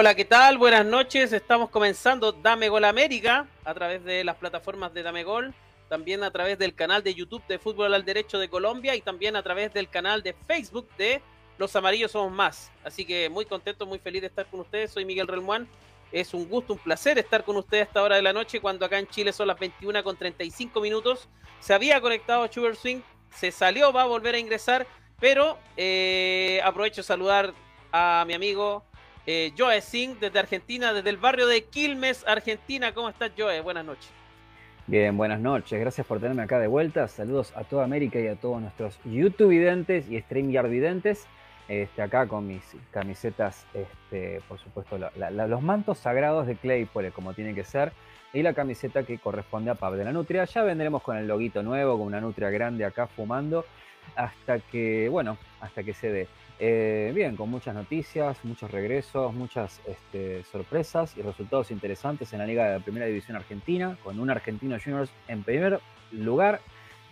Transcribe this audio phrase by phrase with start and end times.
[0.00, 0.58] Hola, ¿qué tal?
[0.58, 1.32] Buenas noches.
[1.32, 5.52] Estamos comenzando Dame Gol América a través de las plataformas de Dame Gol,
[5.88, 9.34] también a través del canal de YouTube de Fútbol al Derecho de Colombia y también
[9.34, 11.20] a través del canal de Facebook de
[11.58, 12.70] Los Amarillos Somos Más.
[12.84, 14.92] Así que muy contento, muy feliz de estar con ustedes.
[14.92, 15.66] Soy Miguel Relmuán.
[16.12, 18.86] Es un gusto, un placer estar con ustedes a esta hora de la noche cuando
[18.86, 21.28] acá en Chile son las 21 con 35 minutos.
[21.58, 23.00] Se había conectado a Sugar Swing,
[23.34, 24.86] se salió, va a volver a ingresar,
[25.18, 27.52] pero eh, aprovecho de saludar
[27.90, 28.84] a mi amigo
[29.30, 32.94] eh, Joe Singh desde Argentina, desde el barrio de Quilmes, Argentina.
[32.94, 33.60] ¿Cómo estás, Joe?
[33.60, 34.10] Buenas noches.
[34.86, 35.78] Bien, buenas noches.
[35.78, 37.06] Gracias por tenerme acá de vuelta.
[37.08, 41.26] Saludos a toda América y a todos nuestros YouTube videntes y StreamYard videntes.
[41.68, 47.54] Este, acá con mis camisetas, este, por supuesto, los mantos sagrados de Claypole, como tiene
[47.54, 47.92] que ser,
[48.32, 50.46] y la camiseta que corresponde a Pab de la Nutria.
[50.46, 53.66] Ya vendremos con el loguito nuevo, con una Nutria grande acá fumando,
[54.16, 56.28] hasta que, bueno, hasta que se dé.
[56.60, 62.46] Eh, bien, con muchas noticias, muchos regresos, muchas este, sorpresas y resultados interesantes en la
[62.46, 66.60] Liga de Primera División Argentina, con un Argentino Juniors en primer lugar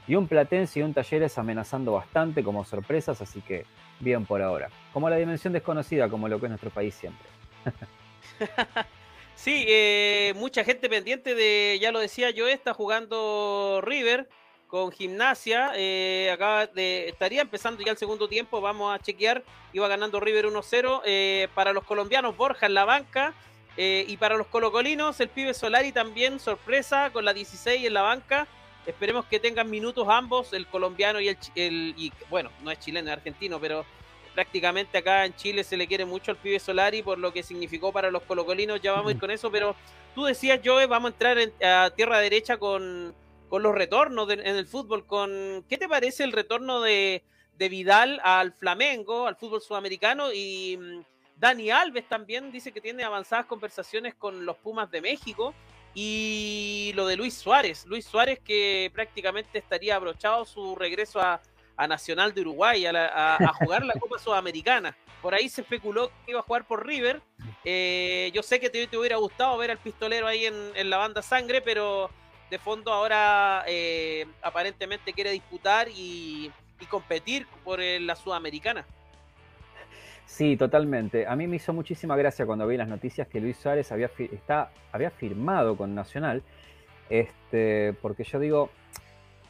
[0.08, 3.64] y un Platense y un Talleres amenazando bastante como sorpresas, así que
[4.00, 4.68] bien por ahora.
[4.92, 7.26] Como la dimensión desconocida, como lo que es nuestro país siempre.
[9.36, 14.28] Sí, eh, mucha gente pendiente de, ya lo decía yo, está jugando River
[14.68, 15.72] con gimnasia.
[15.76, 19.42] eh, acaba de, estaría empezando ya el segundo tiempo, vamos a chequear.
[19.72, 21.02] Iba ganando River 1-0.
[21.04, 23.34] eh, para los colombianos, Borja en la banca.
[23.78, 28.00] eh, y para los colocolinos, el pibe Solari también, sorpresa, con la 16 en la
[28.02, 28.46] banca.
[28.86, 33.10] Esperemos que tengan minutos ambos, el colombiano y el, el y, bueno, no es chileno,
[33.10, 33.84] es argentino, pero
[34.34, 37.92] prácticamente acá en Chile se le quiere mucho al pibe Solari por lo que significó
[37.92, 39.74] para los colocolinos, ya vamos a ir con eso, pero
[40.14, 43.14] tú decías, Joe, vamos a entrar en- a tierra derecha con,
[43.48, 47.22] con los retornos en el fútbol, con ¿qué te parece el retorno de,
[47.58, 50.32] Vidal al Flamengo, al fútbol sudamericano?
[50.32, 51.04] Y mm,
[51.36, 55.54] Dani Alves también dice que tiene avanzadas conversaciones con los Pumas de México.
[55.94, 61.40] Y lo de Luis Suárez, Luis Suárez que prácticamente estaría abrochado su regreso a,
[61.88, 64.96] Nacional de Uruguay, a, jugar la Copa Sudamericana.
[65.22, 67.22] Por ahí se especuló que iba a jugar por River.
[67.64, 71.22] Eh, yo sé que te, te hubiera gustado ver al pistolero ahí en la banda
[71.22, 72.10] sangre, pero
[72.50, 76.50] de fondo ahora eh, aparentemente quiere disputar y,
[76.90, 78.84] competir por eh, la Sudamericana.
[80.26, 81.26] Sí, totalmente.
[81.26, 84.70] A mí me hizo muchísima gracia cuando vi las noticias que Luis Suárez había, está,
[84.92, 86.42] había firmado con Nacional,
[87.08, 88.70] este, porque yo digo,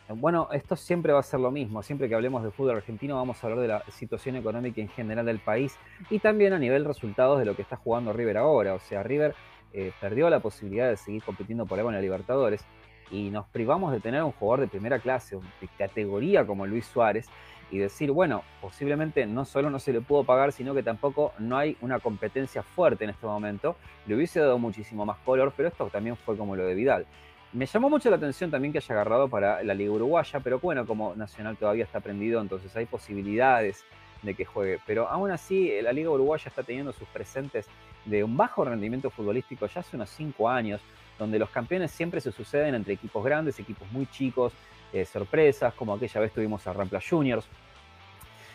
[0.09, 1.83] bueno, esto siempre va a ser lo mismo.
[1.83, 5.27] Siempre que hablemos de fútbol argentino vamos a hablar de la situación económica en general
[5.27, 5.77] del país
[6.11, 8.75] y también a nivel resultados de lo que está jugando River ahora.
[8.75, 9.35] O sea, River
[9.73, 12.65] eh, perdió la posibilidad de seguir compitiendo por algo en la Libertadores
[13.11, 17.29] y nos privamos de tener un jugador de primera clase, de categoría como Luis Suárez
[17.71, 21.57] y decir, bueno, posiblemente no solo no se le pudo pagar, sino que tampoco no
[21.57, 23.77] hay una competencia fuerte en este momento.
[24.07, 27.07] Le hubiese dado muchísimo más color, pero esto también fue como lo de Vidal.
[27.53, 30.87] Me llamó mucho la atención también que haya agarrado para la Liga Uruguaya, pero bueno,
[30.87, 33.85] como Nacional todavía está prendido, entonces hay posibilidades
[34.23, 34.79] de que juegue.
[34.87, 37.67] Pero aún así, la Liga Uruguaya está teniendo sus presentes
[38.05, 40.81] de un bajo rendimiento futbolístico ya hace unos cinco años,
[41.19, 44.53] donde los campeones siempre se suceden entre equipos grandes, equipos muy chicos,
[44.93, 47.47] eh, sorpresas, como aquella vez tuvimos a Rampla Juniors.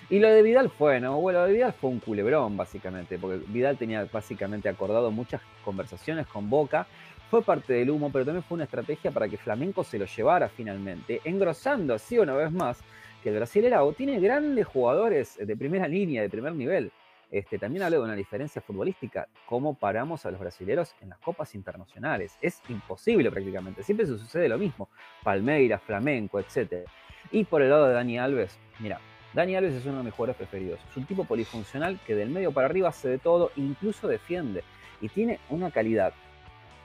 [0.09, 1.21] Y lo de Vidal fue, ¿no?
[1.21, 6.27] Bueno, lo de Vidal fue un culebrón, básicamente, porque Vidal tenía básicamente acordado muchas conversaciones
[6.27, 6.85] con Boca.
[7.29, 10.49] Fue parte del humo, pero también fue una estrategia para que Flamenco se lo llevara
[10.49, 12.81] finalmente, engrosando así una vez más
[13.23, 16.91] que el Brasileirao tiene grandes jugadores de primera línea, de primer nivel.
[17.31, 21.55] Este, también habla de una diferencia futbolística, cómo paramos a los brasileros en las copas
[21.55, 22.37] internacionales.
[22.41, 24.89] Es imposible prácticamente, siempre se sucede lo mismo.
[25.23, 26.85] Palmeiras, Flamenco, etc.
[27.31, 28.99] Y por el lado de Dani Alves, mira,
[29.33, 30.81] Dani Alves es uno de mis jugadores preferidos.
[30.89, 34.65] Es un tipo polifuncional que del medio para arriba hace de todo, incluso defiende.
[34.99, 36.13] Y tiene una calidad.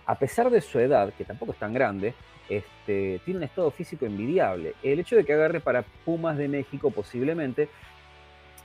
[0.06, 2.14] A pesar de su edad, que tampoco es tan grande,
[2.48, 4.74] este, tiene un estado físico envidiable.
[4.84, 7.68] El hecho de que agarre para Pumas de México posiblemente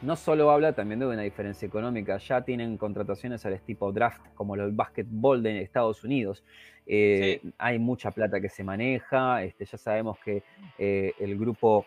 [0.01, 4.55] no solo habla también de una diferencia económica, ya tienen contrataciones al tipo draft como
[4.55, 6.43] el básquetbol de Estados Unidos.
[6.87, 7.53] Eh, Sí.
[7.59, 10.43] Hay mucha plata que se maneja, este, ya sabemos que
[10.79, 11.85] eh, el grupo,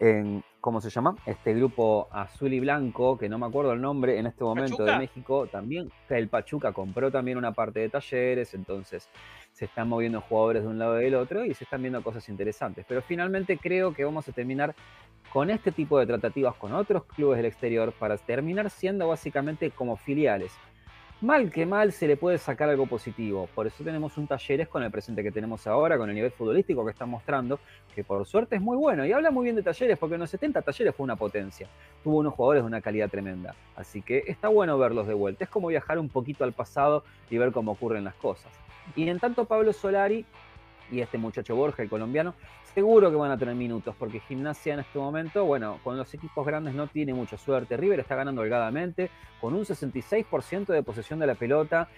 [0.00, 1.14] en- ¿cómo se llama?
[1.24, 4.92] Este grupo azul y blanco, que no me acuerdo el nombre en este momento ¿Pachuca?
[4.92, 9.08] de México, también el Pachuca compró también una parte de talleres, entonces
[9.52, 12.28] se están moviendo jugadores de un lado y del otro y se están viendo cosas
[12.28, 12.84] interesantes.
[12.88, 14.74] Pero finalmente creo que vamos a terminar
[15.32, 19.96] con este tipo de tratativas con otros clubes del exterior para terminar siendo básicamente como
[19.96, 20.52] filiales.
[21.20, 23.46] mal que mal se le puede sacar algo positivo.
[23.54, 26.82] Por eso tenemos un talleres con el presente que tenemos ahora, con el nivel futbolístico
[26.82, 27.60] que están mostrando,
[27.94, 29.04] que por suerte es muy bueno.
[29.04, 31.68] Y habla muy bien de talleres, porque en los 70 talleres fue una potencia.
[32.02, 33.54] Tuvo unos jugadores de una calidad tremenda.
[33.76, 35.44] Así que está bueno verlos de vuelta.
[35.44, 38.50] Es como viajar un poquito al pasado y ver cómo ocurren las cosas.
[38.96, 40.24] Y en tanto Pablo Solari
[40.90, 42.34] y este muchacho Borja, el colombiano,
[42.74, 46.46] seguro que van a tener minutos, porque Gimnasia en este momento, bueno, con los equipos
[46.46, 47.76] grandes no tiene mucha suerte.
[47.76, 51.88] River está ganando holgadamente, con un 66% de posesión de la pelota.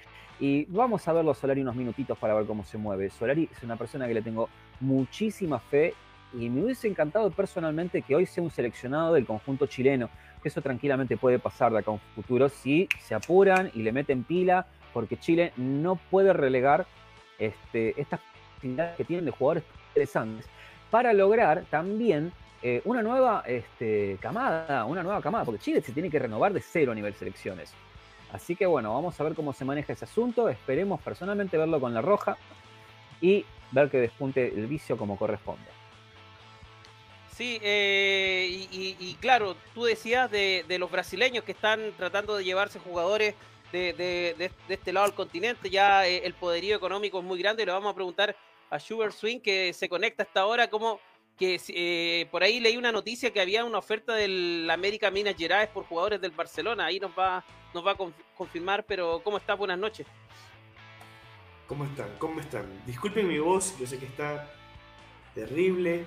[0.40, 3.10] Y vamos a verlo Solari unos minutitos para ver cómo se mueve.
[3.10, 4.48] Solari es una persona que le tengo
[4.80, 5.94] muchísima fe
[6.32, 10.08] y me hubiese encantado personalmente que hoy sea un seleccionado del conjunto chileno,
[10.42, 13.92] que eso tranquilamente puede pasar de acá a un futuro si se apuran y le
[13.92, 16.86] meten pila, porque Chile no puede relegar
[17.38, 18.20] este, estas
[18.96, 20.48] que tienen de jugadores interesantes
[20.93, 26.11] para lograr también eh, una nueva este, camada, una nueva camada, porque Chile se tiene
[26.11, 27.73] que renovar de cero a nivel selecciones.
[28.31, 30.50] Así que bueno, vamos a ver cómo se maneja ese asunto.
[30.50, 32.37] Esperemos personalmente verlo con la roja
[33.23, 35.65] y ver que despunte el vicio como corresponde.
[37.35, 43.35] Sí, eh, y, claro, tú decías de, los brasileños que están tratando de llevarse jugadores
[43.73, 47.73] de, este lado del continente, ya eh, el poderío económico es muy grande y le
[47.73, 48.37] vamos a preguntar
[48.72, 50.98] a Sugar Swing que se conecta hasta ahora, como
[51.36, 55.69] que eh, por ahí leí una noticia que había una oferta del América Minas Gerais
[55.69, 57.96] por jugadores del Barcelona, ahí nos va, nos va a
[58.34, 59.54] confirmar, pero ¿cómo está?
[59.54, 60.06] Buenas noches.
[61.66, 62.08] ¿Cómo están?
[62.19, 62.66] ¿Cómo están?
[62.86, 64.50] Disculpen mi voz, yo sé que está
[65.34, 66.06] terrible.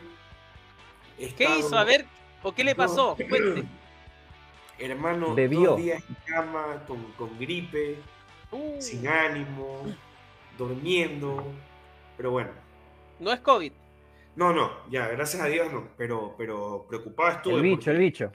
[1.38, 1.78] ¿Qué hizo?
[1.78, 2.06] A ver,
[2.42, 3.16] ¿o qué le pasó?
[4.80, 5.72] Hermano, Bebió.
[5.72, 7.98] dos días en cama, con, gripe,
[8.52, 8.80] Uh.
[8.82, 9.84] sin ánimo,
[10.58, 11.52] durmiendo.
[12.18, 12.52] Pero bueno.
[13.20, 13.72] No es COVID.
[14.36, 15.90] No, no, ya, gracias a Dios no.
[15.98, 17.56] Pero, pero preocupado estuve.
[17.56, 18.32] El bicho, porque- el bicho.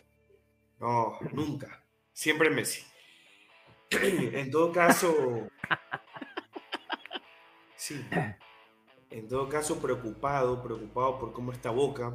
[0.78, 1.84] No, nunca.
[2.12, 2.84] Siempre Messi.
[3.90, 5.14] en todo caso.
[7.76, 8.04] Sí.
[9.08, 12.14] En todo caso, preocupado, preocupado por cómo está Boca.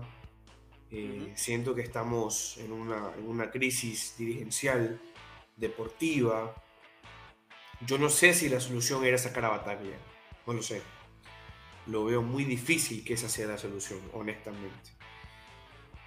[0.91, 1.33] Eh.
[1.35, 5.01] Siento que estamos en una, en una crisis dirigencial,
[5.57, 6.53] deportiva.
[7.81, 9.97] Yo no sé si la solución era sacar a Bataglia.
[10.45, 10.81] No lo sé.
[11.87, 14.91] Lo veo muy difícil que esa sea la solución, honestamente.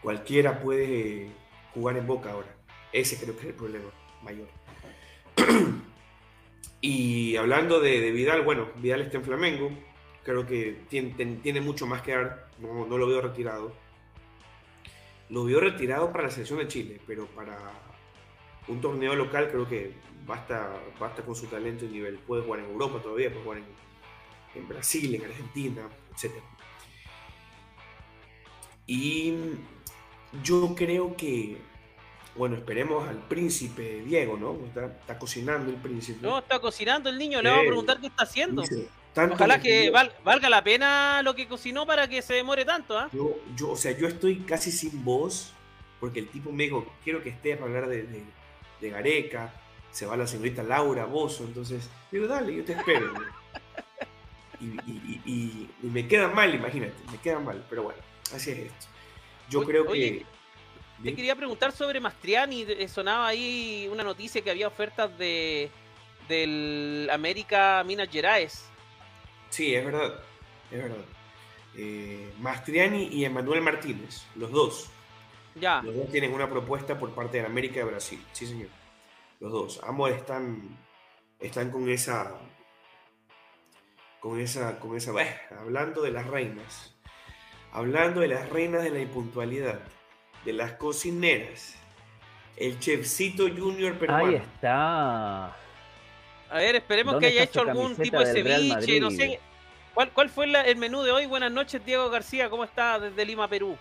[0.03, 1.31] Cualquiera puede
[1.73, 2.55] jugar en Boca ahora.
[2.93, 3.91] Ese creo que es el problema
[4.23, 4.49] mayor.
[6.81, 9.71] y hablando de, Vidal, bueno, Vidal está en Flamengo.
[10.25, 12.51] Creo que tiene, mucho más que dar.
[12.59, 13.73] No, no lo veo retirado.
[15.31, 17.57] Lo veo retirado para la selección de Chile, pero para
[18.67, 19.93] un torneo local creo que
[20.27, 22.19] basta, basta con su talento y nivel.
[22.19, 23.65] Puede jugar en Europa todavía, puede jugar en,
[24.59, 25.83] en Brasil, en Argentina,
[26.13, 26.33] etc.
[28.87, 29.35] Y
[30.43, 31.59] yo creo que,
[32.37, 34.55] bueno, esperemos al príncipe Diego, ¿no?
[34.67, 36.21] Está, está cocinando el príncipe.
[36.23, 38.63] No, está cocinando el niño, le vamos a Eh, preguntar qué está haciendo.
[38.63, 38.89] Dice,
[39.33, 43.09] Ojalá que val- valga la pena lo que cocinó para que se demore tanto, ¿ah?
[43.13, 45.53] Yo, yo, o sea, yo estoy casi sin voz
[45.99, 48.23] porque el tipo me dijo, quiero que estés para hablar de, de,
[48.81, 49.53] de Gareca,
[49.91, 53.13] se va la señorita Laura Bozo, entonces, digo, dale, yo te espero.
[54.61, 58.01] Y, y- y- y- y me queda mal, imagínate, me queda mal, pero bueno,
[58.35, 58.87] así es esto.
[59.49, 59.91] Yo Oye- creo que...
[59.91, 60.27] oye,
[61.03, 65.71] Te quería preguntar sobre Mastriani, eh, sonaba ahí una noticia que había ofertas de
[66.29, 68.65] del América Minas Gerais.
[69.49, 70.21] Sí, es verdad,
[70.71, 71.05] es verdad.
[71.77, 74.91] Eh, Mastriani y Emanuel Martínez, los dos.
[75.55, 78.23] Ya, Los dos tienen una propuesta por parte de América de Brasil.
[78.33, 78.69] Sí, señor.
[79.41, 79.81] Los dos.
[79.85, 80.77] Ambos están,
[81.41, 82.35] están con esa.
[84.21, 84.79] Con esa.
[84.81, 85.13] Con esa.
[85.13, 85.25] bah,
[85.61, 86.95] hablando de las reinas.
[87.73, 89.81] Hablando de las reinas de la impuntualidad.
[90.45, 91.75] De las cocineras.
[92.57, 94.27] El chefcito junior peruano.
[94.27, 95.47] Ahí está.
[95.47, 95.55] a
[96.55, 99.39] ver, esperemos que ¿Dónde haya hecho algún tipo de ceviche, no sé.
[99.95, 101.27] ¿Cuál, cuál fue la- el menú de hoy?
[101.27, 103.77] Buenas noches, Diego García, ¿cómo está desde Lima, Perú?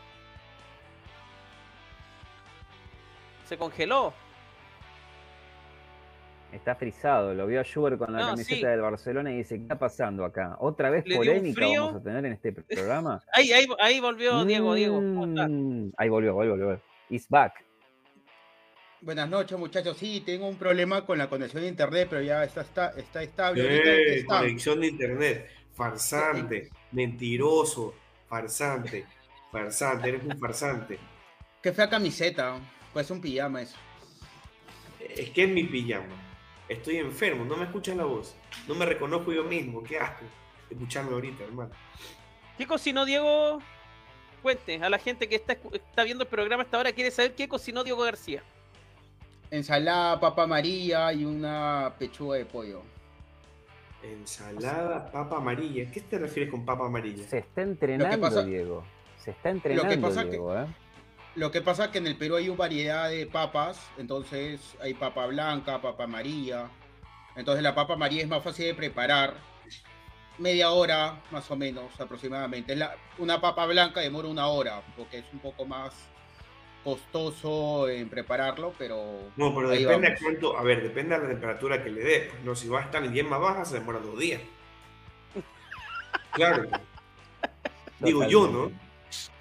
[3.48, 4.14] Se congeló.
[6.58, 7.34] Está frisado.
[7.36, 8.66] Lo vio a Schubert con la No, camiseta sí.
[8.66, 10.58] del Barcelona y dice, ¿qué está pasando acá?
[10.60, 11.86] ¿Otra vez Le polémica frío.
[11.86, 13.22] vamos a tener en este programa?
[13.32, 15.00] Ahí, ahí, ahí volvió Diego, Diego.
[15.00, 16.82] Mm, Ahí volvió, volvió, volvió.
[17.10, 17.64] It's back.
[19.02, 19.96] Buenas noches, muchachos.
[19.98, 23.64] Sí, tengo un problema con la conexión de internet, pero ya está, está, está estable.
[23.64, 24.40] Eh, está.
[24.40, 25.48] conexión de internet.
[25.74, 26.70] Farsante.
[26.92, 27.94] Mentiroso.
[28.28, 29.06] Farsante.
[29.52, 30.10] Farsante.
[30.10, 30.98] Eres un farsante.
[31.62, 32.60] Qué fea camiseta.
[32.92, 33.78] Pues un pijama eso.
[35.00, 36.16] Es que es mi pijama.
[36.70, 38.36] Estoy enfermo, no me escuchas la voz.
[38.68, 39.84] No me reconozco yo mismo.
[39.84, 40.26] Qué asco
[40.70, 41.72] escucharme ahorita, hermano.
[42.58, 43.60] ¿Qué cocinó Diego?
[44.42, 45.56] Cuente, a la gente que está,
[46.04, 48.44] viendo el programa hasta ahora quiere saber qué cocinó Diego García.
[49.50, 52.82] ensalada, papa amarilla y una pechuga de pollo.
[54.04, 55.90] Ensalada, papa amarilla.
[55.92, 57.24] ¿Qué te refieres con papa amarilla?
[57.28, 58.84] Se está entrenando, pasa- Diego.
[59.18, 60.66] Se está entrenando, que- Diego, ¿eh?
[61.38, 64.96] Lo que pasa es que en el Perú hay una variedad de papas, entonces hay
[64.96, 66.68] papa blanca, papa amarilla.
[67.36, 69.36] Entonces la papa amarilla es más fácil de preparar.
[70.40, 72.76] Media hora, más o menos, aproximadamente.
[72.76, 75.94] La- una papa blanca demora una hora, porque es un poco más
[76.84, 79.30] costoso en prepararlo, pero...
[79.36, 80.24] No, pero ahí depende a vamos.
[80.24, 80.58] cuánto.
[80.58, 82.20] A ver, depende de la temperatura que le dé.
[82.32, 84.42] Pues, no, si va a estar en hierba baja, se demora dos días.
[86.34, 86.68] Claro.
[88.00, 88.87] Digo yo, ¿no?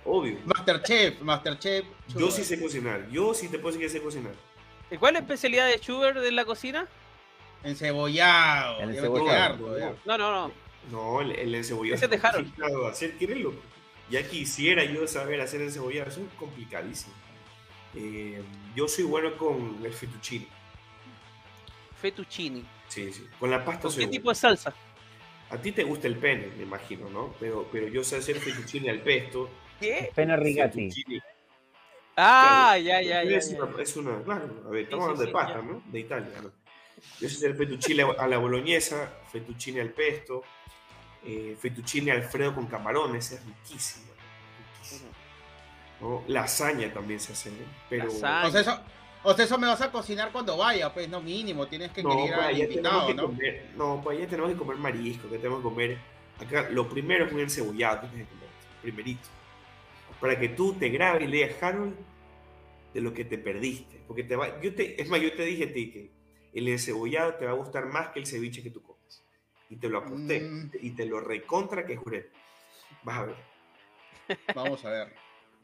[0.07, 0.39] Obvio.
[0.45, 1.85] Masterchef, Masterchef.
[2.17, 3.09] Yo sí sé cocinar.
[3.11, 4.33] Yo sí te puedo decir que sé cocinar.
[4.91, 6.87] ¿Y ¿Cuál es la especialidad de Schubert en la cocina?
[7.65, 8.81] Encebollado.
[8.81, 9.97] El encebollado.
[10.05, 10.53] No, no, no.
[10.93, 11.97] No, el, el encebollado.
[11.97, 12.47] Ese es de Harold.
[12.47, 13.15] complicado de hacer.
[14.09, 16.09] Ya quisiera yo saber hacer encebollado.
[16.09, 17.13] Eso es complicadísimo.
[17.97, 18.41] Eh,
[18.77, 20.47] yo soy bueno con el fettuccine.
[22.01, 22.65] Fettuccini.
[22.87, 23.27] Sí, sí.
[23.41, 24.19] Con la pasta ¿Con soy qué bueno.
[24.21, 24.75] tipo de salsa?
[25.51, 27.35] A ti te gusta el pene, me imagino, ¿no?
[27.41, 29.49] Pero, pero yo sé hacer fettuccine al pesto.
[29.81, 30.11] ¿Qué?
[30.15, 30.91] Pena rigati.
[32.17, 33.37] Ah, ya, ya, ya.
[33.37, 33.63] Es ya.
[33.63, 35.63] una, es una- claro, a ver, estamos sí, hablando de pasta, ya.
[35.63, 35.83] ¿no?
[35.87, 36.51] De Italia, ¿no?
[37.21, 40.43] Yo sé hacer fettuccine a la boloñesa, fettuccine al pesto,
[41.25, 44.07] eh, fettuccine alfredo con camarones, es riquísimo.
[44.81, 45.11] riquísimo,
[46.01, 46.25] ¿no?
[46.27, 47.67] Lasaña también se hace, ¿eh?
[47.91, 48.05] pero...
[48.07, 48.47] Lasaña.
[48.47, 48.81] O sea, eso,
[49.25, 52.11] o sea, eso me vas a cocinar cuando vaya, pues no mínimo, tienes que No,
[52.17, 53.23] querer pues al invitado, que ¿no?
[53.27, 55.99] comer, no, pues allá tenemos que comer marisco, que tenemos que comer,
[56.41, 58.49] acá lo primero es un encebollado que tienes que comer,
[58.81, 59.29] primerito,
[60.21, 61.95] para que tú te grabes y leas Harold
[62.95, 65.65] de lo que te perdiste, porque te va, yo te, es más, yo te dije
[65.65, 66.11] a ti que
[66.55, 69.23] el encebollado te va a gustar más que el ceviche que tú comes,
[69.69, 70.71] y te lo aposté, Mm.
[70.81, 72.31] y te lo recontra que juré,
[73.03, 73.37] vas a ver.
[74.55, 75.13] Vamos a ver.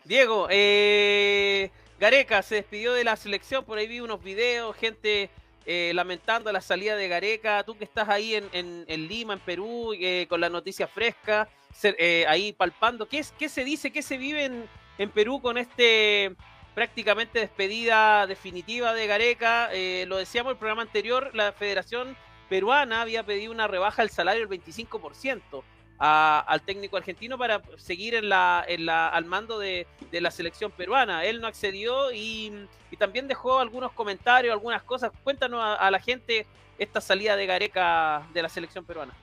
[0.04, 5.30] Diego, eh, Gareca se despidió de la selección, por ahí vi unos videos, gente
[5.66, 9.92] eh, lamentando la salida de Gareca, tú que estás ahí en, en- Lima, en Perú,
[9.98, 11.48] eh, con la noticia fresca,
[11.82, 15.58] eh, ahí palpando, ¿qué, es, ¿qué se dice, qué se vive en, en Perú con
[15.58, 16.32] este
[16.74, 19.68] prácticamente despedida definitiva de Gareca?
[19.72, 22.16] Eh, lo decíamos en el programa anterior, la Federación
[22.48, 25.62] Peruana había pedido una rebaja del salario del 25%
[26.04, 30.32] a- al técnico argentino para seguir en la, en la, al mando de, de la
[30.32, 31.24] selección peruana.
[31.24, 32.52] Él no accedió y,
[32.90, 35.12] y también dejó algunos comentarios, algunas cosas.
[35.22, 36.44] Cuéntanos a, la gente
[36.76, 39.14] esta salida de Gareca de la selección peruana.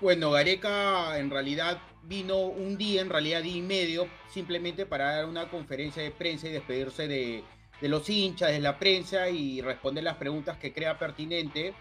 [0.00, 5.24] Bueno, Gareca en realidad vino un día, en realidad día y medio, simplemente para dar
[5.24, 7.42] una conferencia de prensa y despedirse de,
[7.80, 11.72] de los hinchas, de la prensa y responder las preguntas que crea pertinente.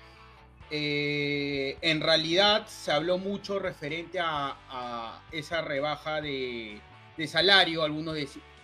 [0.70, 6.82] Eh, en realidad se habló mucho referente a, esa rebaja de,
[7.26, 8.16] salario, algunos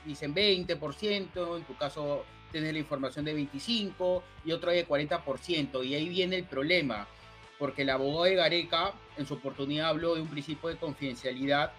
[0.05, 5.95] dicen 20%, en tu caso tienes la información de 25% y otro de 40%, y
[5.95, 7.07] ahí viene el problema
[7.57, 11.71] porque el abogado de Gareca en su oportunidad habló de un principio de confidencialidad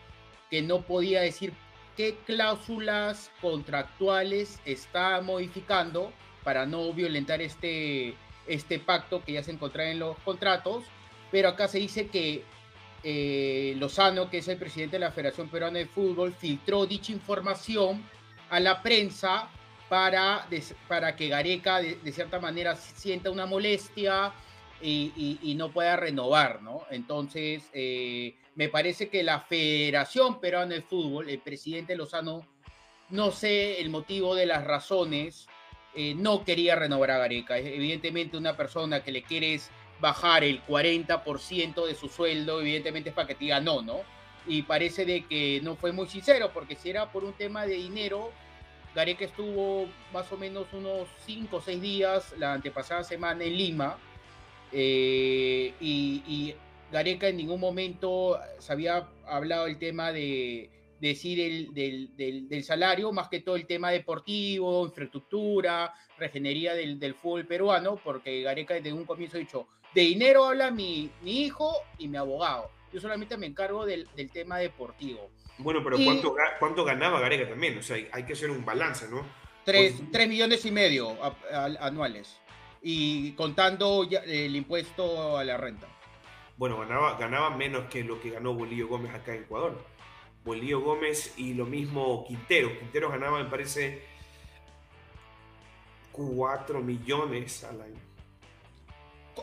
[0.50, 1.52] que no podía decir
[1.96, 6.12] qué cláusulas contractuales está modificando
[6.42, 8.14] para no violentar este,
[8.46, 10.84] este pacto que ya se encontraba en los contratos,
[11.30, 12.44] pero acá se dice que
[13.02, 18.02] eh, Lozano, que es el presidente de la Federación Peruana de Fútbol, filtró dicha información
[18.50, 19.48] a la prensa
[19.88, 20.46] para,
[20.88, 24.32] para que Gareca de, de cierta manera sienta una molestia
[24.80, 26.84] y no pueda renovar, ¿no?
[26.90, 32.46] Entonces, eh, me parece que la Federación Peruana de Fútbol, el presidente Lozano,
[33.10, 35.46] no sé el motivo de las razones,
[35.94, 37.58] eh, no quería renovar a Gareca.
[37.58, 39.70] Evidentemente, una persona que le quieres
[40.00, 44.00] bajar el 40% de su sueldo, evidentemente es para que te diga no, ¿no?
[44.46, 47.74] Y parece de que no fue muy sincero, porque si era por un tema de
[47.74, 48.32] dinero,
[48.94, 53.96] Gareca estuvo más o menos unos 5 o 6 días la antepasada semana en Lima,
[54.72, 56.54] eh, y, y
[56.92, 62.48] Gareca en ningún momento se había hablado el tema de, de decir el, del, del-
[62.48, 68.42] del salario, más que todo el tema deportivo, infraestructura, regenería del, del fútbol peruano, porque
[68.42, 72.70] Gareca desde un comienzo ha dicho, de dinero habla mi, mi hijo y mi abogado.
[72.92, 75.30] Yo solamente me encargo del, del tema deportivo.
[75.58, 77.78] Bueno, pero Y- ¿cuánto, ¿cuánto ganaba Gareca también?
[77.78, 79.24] O sea, hay- hay que hacer un balance, ¿no?
[79.64, 82.38] Tres, Pues- tres millones y medio a- a- anuales.
[82.82, 85.88] Y contando ya el impuesto a la renta.
[86.56, 89.82] Bueno, ganaba, ganaba menos que lo que ganó Bolillo Gómez acá en Ecuador.
[90.44, 92.78] Bolillo Gómez y lo mismo Quintero.
[92.78, 94.02] Quintero ganaba, me parece,
[96.12, 98.00] 4 millones al año.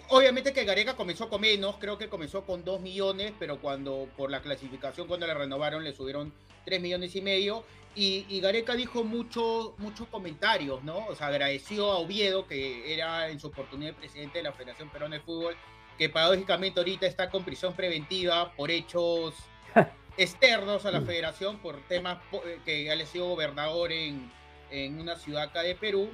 [0.10, 4.30] Obviamente que Gareca comenzó con menos, creo que comenzó con 2 millones, pero cuando por
[4.30, 6.32] la clasificación, cuando le renovaron, le subieron
[6.66, 7.66] 3 millones y medio.
[7.94, 11.08] Y, y Gareca dijo muchos muchos comentarios, ¿no?
[11.08, 15.18] O sea, agradeció a Oviedo, que era en su oportunidad presidente de la Federación Peruana
[15.18, 15.58] de Fútbol,
[15.98, 19.36] que paradójicamente ahorita está con prisión preventiva por hechos
[20.18, 24.32] externos a la federación, por temas eh, que él ha sido gobernador en,
[24.70, 26.10] en una ciudad acá de Perú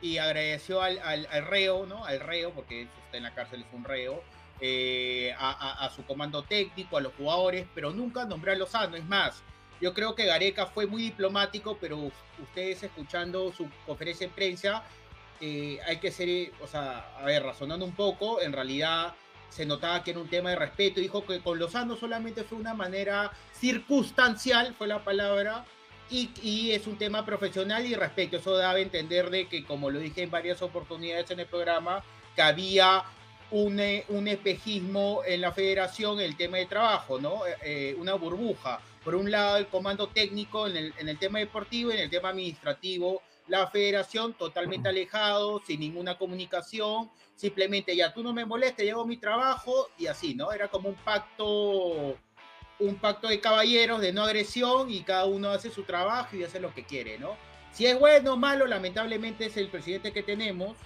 [0.00, 2.04] y agradeció al, al- al reo, ¿no?
[2.04, 4.22] Al reo, porque está en la cárcel, es un reo,
[4.60, 8.96] eh, a, a- a su comando técnico, a los jugadores, pero nunca nombró a Lozano.
[8.96, 9.42] Es más,
[9.80, 12.10] yo creo que Gareca fue muy diplomático, pero
[12.42, 14.84] ustedes escuchando su conferencia de prensa,
[15.40, 19.14] eh, hay que ser, o sea, a ver, razonando un poco, en realidad
[19.48, 21.00] se notaba que era un tema de respeto.
[21.00, 25.64] Dijo que con Lozano solamente fue una manera circunstancial, fue la palabra,
[26.10, 28.36] y, y es un tema profesional y respeto.
[28.36, 32.04] Eso daba a entender de que, como lo dije en varias oportunidades en el programa,
[32.36, 33.04] que había
[33.50, 37.46] un, eh, un espejismo en la federación el tema de trabajo, ¿no?
[37.46, 38.80] Eh, eh, una burbuja.
[39.04, 42.10] Por un lado, el comando técnico en el, en el tema deportivo y en el
[42.10, 48.86] tema administrativo, la federación totalmente alejado, sin ninguna comunicación, simplemente ya tú no me molestes,
[48.86, 50.52] llevo mi trabajo y así, ¿no?
[50.52, 52.16] Era como un pacto
[52.80, 56.58] un pacto de caballeros de no agresión y cada uno hace su trabajo y hace
[56.58, 57.36] lo que quiere, ¿no?
[57.70, 60.76] Si es bueno o malo, lamentablemente es el presidente que tenemos,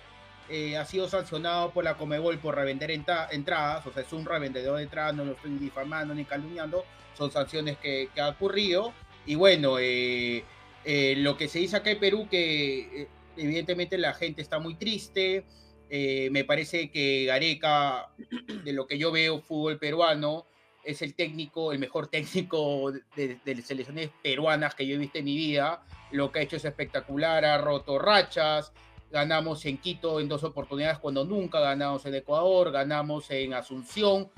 [0.51, 4.27] eh, ha sido sancionado por la Comebol por revender entra- entradas, o sea, es un
[4.27, 6.85] revendedor de entradas, no lo estoy difamando ni calumniando,
[7.17, 8.93] son sanciones que, que ha ocurrido.
[9.27, 10.45] Y bueno, eh,
[10.85, 14.75] eh, lo que se dice acá en Perú, que eh, evidentemente la gente está muy
[14.77, 15.45] triste,
[15.91, 18.11] eh, me parece que Gareca,
[18.65, 20.47] de lo que yo veo fútbol peruano,
[20.85, 25.25] es el técnico, el mejor técnico de, de selecciones peruanas que yo he visto en
[25.25, 25.83] mi vida.
[26.11, 28.73] Lo que ha hecho es espectacular, ha roto rachas.
[29.11, 34.31] Ganamos en Quito en dos oportunidades cuando nunca ganamos en Ecuador, ganamos en Asunción,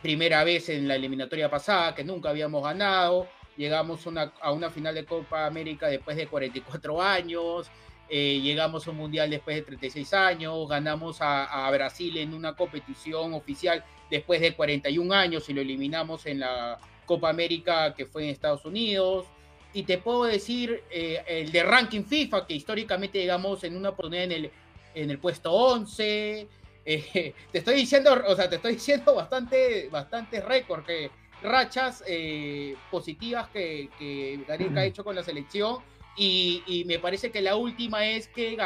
[0.00, 3.28] primera vez en la eliminatoria pasada que nunca habíamos ganado.
[3.56, 7.70] Llegamos una, a una final de Copa América después de 44 años.
[8.08, 13.34] Eh, llegamos a un mundial después de 36 años, ganamos a, Brasil en una competición
[13.34, 18.30] oficial después de 41 años y lo eliminamos en la Copa América que fue en
[18.30, 19.26] Estados Unidos.
[19.72, 24.24] Y te puedo decir eh, el de ranking FIFA, que históricamente llegamos en una oportunidad
[24.24, 24.50] en el,
[24.94, 26.48] en el puesto 11.
[26.86, 31.10] Eh, te estoy diciendo, o sea, te estoy diciendo bastante, bastante récord, que
[31.46, 35.78] rachas eh, positivas que, que Gareca ha hecho con la selección
[36.16, 38.56] y, y, me parece que la última es que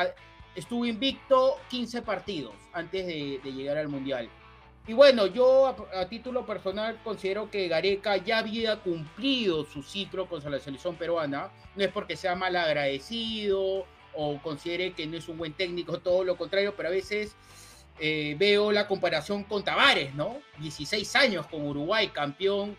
[0.54, 4.28] estuvo invicto 15 partidos antes de, de llegar al Mundial.
[4.86, 10.26] Y bueno, yo a, a, título personal considero que Gareca ya había cumplido su ciclo
[10.28, 11.50] con la selección peruana.
[11.76, 16.24] No es porque sea mal agradecido o considere que no es un buen técnico, todo
[16.24, 17.36] lo contrario, pero a veces
[18.02, 20.38] eh, veo la comparación con Tavares, ¿no?
[20.58, 22.74] 16 años con Uruguay, campeón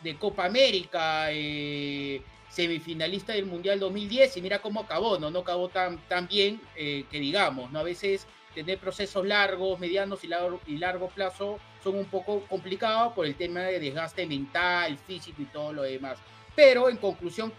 [0.00, 5.30] de Copa América, eh, semifinalista del Mundial 2010 y mira cómo acabó, ¿no?
[5.30, 7.80] No acabó tan, bien eh, que digamos, ¿no?
[7.80, 13.12] A veces tener procesos largos, medianos y largo, y largo plazo son un poco complicados
[13.12, 16.18] por el tema de desgaste mental, físico y todo lo demás.
[16.54, 17.52] Pero en conclusión,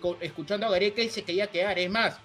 [0.00, 1.78] con, escuchando a Gareca, él se quería quedar.
[1.78, 2.18] Es más,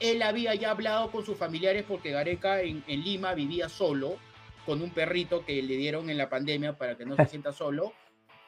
[0.00, 4.16] él había ya hablado con sus familiares porque Gareca en, en Lima vivía solo,
[4.64, 7.92] con un perrito que le dieron en la pandemia para que no se sienta solo.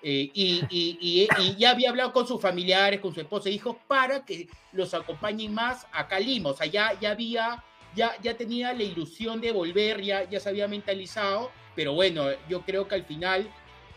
[0.01, 3.53] Eh, y, y, y, y, ya había hablado con sus familiares, con su esposa e
[3.53, 6.51] hijos, para que los acompañen más acá a Lima.
[6.51, 7.65] O sea, ya, ya había,
[7.97, 12.63] ya, ya tenía la ilusión de volver, ya, ya se había mentalizado, pero bueno, yo
[12.63, 13.51] creo que al final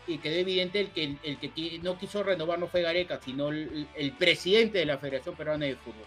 [0.06, 3.86] y quedó evidente el que, el, que no quiso renovar no fue Gareca, sino el,
[3.94, 6.06] el presidente de la Federación Peruana de Fútbol.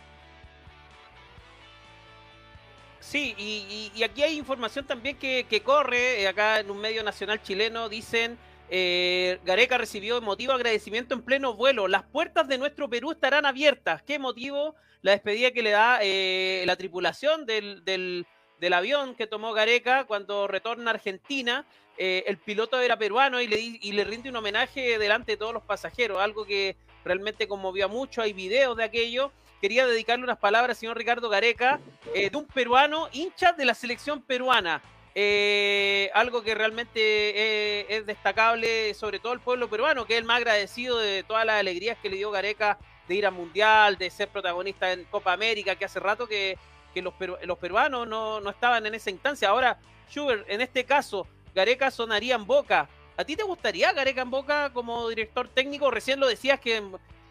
[3.05, 7.41] Sí, y, aquí hay información también que, que corre, eh, acá en un medio nacional
[7.41, 8.37] chileno dicen
[8.69, 11.87] eh, Gareca recibió emotivo agradecimiento en pleno vuelo.
[11.87, 14.01] Las puertas de nuestro Perú estarán abiertas.
[14.01, 14.75] ¿Qué motivo?
[15.01, 18.25] La despedida que le da eh, la tripulación del, del,
[18.59, 21.65] del, avión que tomó Gareca cuando retorna a Argentina.
[21.97, 25.53] Eh, el piloto era peruano y le, y le rinde un homenaje delante de todos
[25.53, 28.21] los pasajeros, algo que realmente conmovió a mucho.
[28.21, 29.31] Hay videos de aquello.
[29.65, 31.79] Quería dedicarle unas palabras, señor Ricardo Gareca,
[32.13, 34.79] eh, de un peruano hincha de la selección peruana.
[35.15, 40.23] Eh, algo que realmente eh, es destacable, sobre todo el pueblo peruano, que es el
[40.23, 44.11] más agradecido de todas las alegrías que le dio Gareca de ir al Mundial, de
[44.11, 46.59] ser protagonista en Copa América, que hace rato que,
[46.93, 49.49] los, peru los, peruanos no, estaban en esa instancia.
[49.49, 49.79] Ahora,
[50.11, 51.25] Schubert, en este caso,
[51.55, 52.87] Gareca sonaría en Boca.
[53.17, 55.89] ¿A ti te gustaría Gareca en Boca como director técnico?
[55.89, 56.83] Recién lo decías que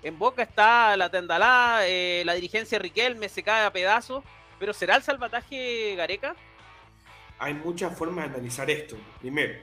[0.05, 4.23] en Boca está la Tendalá, eh, la dirigencia Riquelme se cae a pedazos,
[4.59, 6.37] pero ¿será el salvataje Gareca?
[7.39, 8.97] hay muchas formas de analizar esto.
[9.21, 9.55] Primero,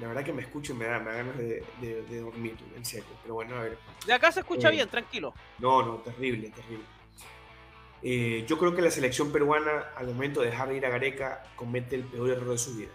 [0.00, 2.56] la verdad que me escucho y me da, me da ganas de, de- de dormir,
[2.76, 3.06] en serio.
[3.22, 3.78] Pero bueno, a ver.
[4.04, 5.32] De acá se escucha Eh, bien, tranquilo.
[5.58, 6.84] No, no, terrible, terrible.
[8.02, 11.44] Eh, yo creo que la selección peruana, al momento de dejar de ir a Gareca,
[11.56, 12.90] comete el peor error de su vida.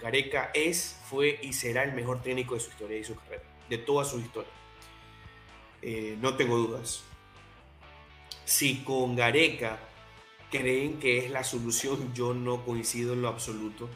[0.00, 3.78] Gareca es, fue y será el mejor técnico de su historia y su carrera, de
[3.78, 4.50] toda su historia.
[5.82, 7.02] Eh, no tengo dudas.
[8.44, 9.78] Si con Gareca
[10.50, 13.88] creen que es la solución, yo no coincido en lo absoluto.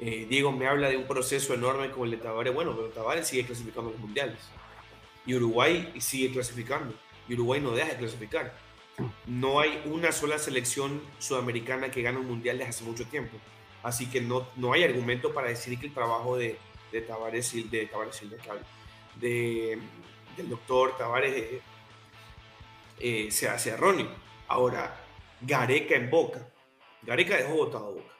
[0.00, 2.54] Eh, Diego me habla de un proceso enorme como el de Tavares.
[2.54, 4.38] Bueno, pero Tavares sigue clasificando los mundiales.
[5.26, 6.94] Y Uruguay sigue clasificando.
[7.28, 8.54] Y Uruguay no deja de clasificar.
[9.26, 13.36] No hay una sola selección sudamericana que gane un mundial desde hace mucho tiempo.
[13.82, 16.58] Así que no, no hay argumento para decir que el trabajo de,
[16.90, 18.38] de Tavares, de Tavares, de,
[19.20, 19.78] de-
[20.38, 21.60] del doctor Tavares eh,
[23.00, 24.08] eh, se hace erróneo.
[24.48, 24.96] Ahora,
[25.40, 26.48] Gareca en Boca.
[27.02, 28.14] Gareca dejó votado a Boca.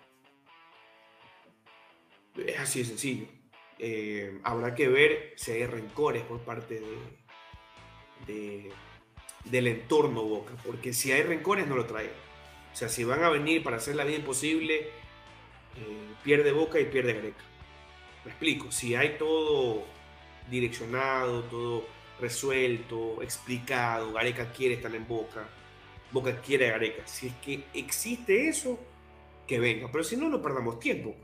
[2.46, 3.26] Es así de sencillo.
[3.78, 6.98] Eh, habrá que ver si hay rencores por parte de,
[8.26, 8.72] de-
[9.44, 12.14] del entorno Boca, porque si hay rencores no lo traigan.
[12.72, 14.90] O sea, si van a venir para hacer la vida imposible,
[16.22, 17.44] pierde Boca y pierde Gareca.
[18.24, 19.84] Me explico, si hay todo
[20.50, 21.86] direccionado, todo
[22.20, 25.48] resuelto, explicado, Gareca quiere estar en Boca,
[26.12, 27.06] Boca quiere a Gareca.
[27.06, 28.78] Si es que existe eso,
[29.46, 29.88] que venga.
[29.90, 31.14] Pero si no, no perdamos tiempo.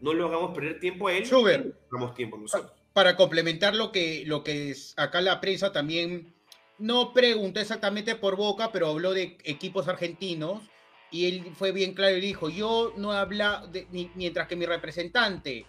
[0.00, 1.42] No lo hagamos perder tiempo a él, no
[1.90, 2.72] perdamos tiempo nosotros.
[2.94, 6.32] para complementar lo que, lo que es acá la prensa también
[6.78, 10.62] no preguntó exactamente por Boca, pero habló de equipos argentinos
[11.10, 15.66] y él fue bien claro y dijo, yo no habla, de- mientras que mi representante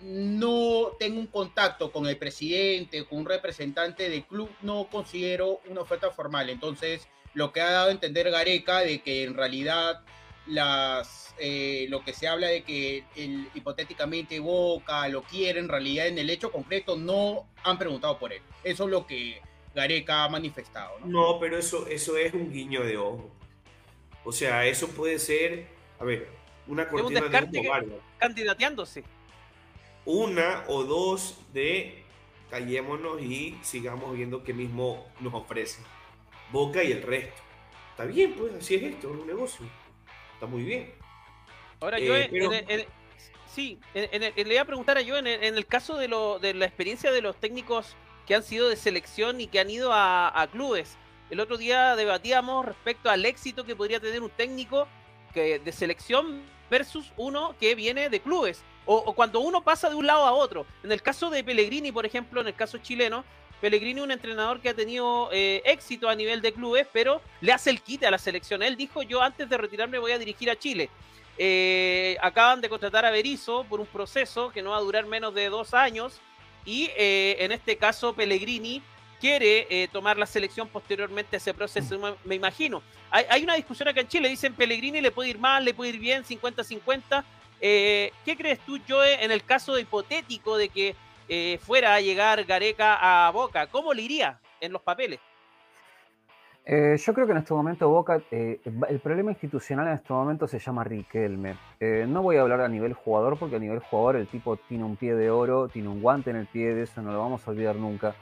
[0.00, 5.80] no tengo un contacto con el presidente, con un representante del club, no considero una
[5.80, 6.50] oferta formal.
[6.50, 10.02] Entonces, lo que ha dado a entender Gareca de que en realidad
[10.46, 16.08] las eh, lo que se habla de que el, hipotéticamente Boca lo quiere, en realidad
[16.08, 18.42] en el hecho concreto no han preguntado por él.
[18.64, 19.40] Eso es lo que
[19.74, 20.98] Gareca ha manifestado.
[21.00, 21.06] ¿no?
[21.06, 23.30] No, pero eso, eso es un guiño de ojo.
[24.24, 25.68] O sea, eso puede ser,
[26.00, 26.28] a ver,
[26.66, 28.02] una cortina de descarte humo que- bárbara.
[28.18, 29.04] Candidateándose.
[30.10, 32.02] Una o dos de
[32.48, 35.82] callémonos y sigamos viendo qué mismo nos ofrece.
[36.50, 37.42] Boca y el resto.
[37.90, 39.66] Está bien, pues así es esto, es un negocio.
[40.32, 40.94] Está muy bien.
[41.80, 42.86] Ahora Eh, yo, en- pero- en- en-
[43.54, 46.54] sí, le iba a preguntar a yo en el, en el caso de, lo, de
[46.54, 47.94] la experiencia de los técnicos
[48.26, 50.96] que han sido de selección y que han ido a, a clubes.
[51.28, 54.88] El otro día debatíamos respecto al éxito que podría tener un técnico
[55.34, 58.62] que, de selección versus uno que viene de clubes.
[58.90, 60.64] O, o cuando uno pasa de un lado a otro.
[60.82, 63.22] En el caso de Pellegrini, por ejemplo, en el caso chileno,
[63.60, 67.52] Pellegrini es un entrenador que ha tenido eh, éxito a nivel de clubes, pero le
[67.52, 68.62] hace el quite a la selección.
[68.62, 70.88] Él dijo, yo antes de retirarme voy a dirigir a Chile.
[71.36, 75.34] Eh, acaban de contratar a Berizzo por un proceso que no va a durar menos
[75.34, 76.20] de dos años.
[76.64, 78.82] Y eh, en este caso, Pellegrini
[79.20, 82.82] quiere eh, tomar la selección posteriormente a ese proceso, me, me imagino.
[83.10, 85.90] Hay, hay una discusión acá en Chile, dicen Pellegrini le puede ir mal, le puede
[85.90, 87.24] ir bien, 50-50.
[87.60, 90.94] Eh, ¿Qué crees tú, Joe, en el caso hipotético de que
[91.28, 93.66] eh, fuera a llegar Gareca a Boca?
[93.66, 95.20] ¿Cómo le iría en los papeles?
[96.70, 100.46] Eh, yo creo que en este momento Boca, eh, el problema institucional en este momento
[100.46, 101.56] se llama Riquelme.
[101.80, 104.84] Eh, no voy a hablar a nivel jugador porque a nivel jugador el tipo tiene
[104.84, 107.48] un pie de oro, tiene un guante en el pie, de eso no lo vamos
[107.48, 108.14] a olvidar nunca.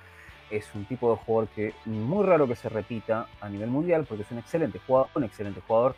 [0.48, 4.22] Es un tipo de jugador que muy raro que se repita a nivel mundial porque
[4.22, 5.96] es un excelente jugador, un excelente jugador,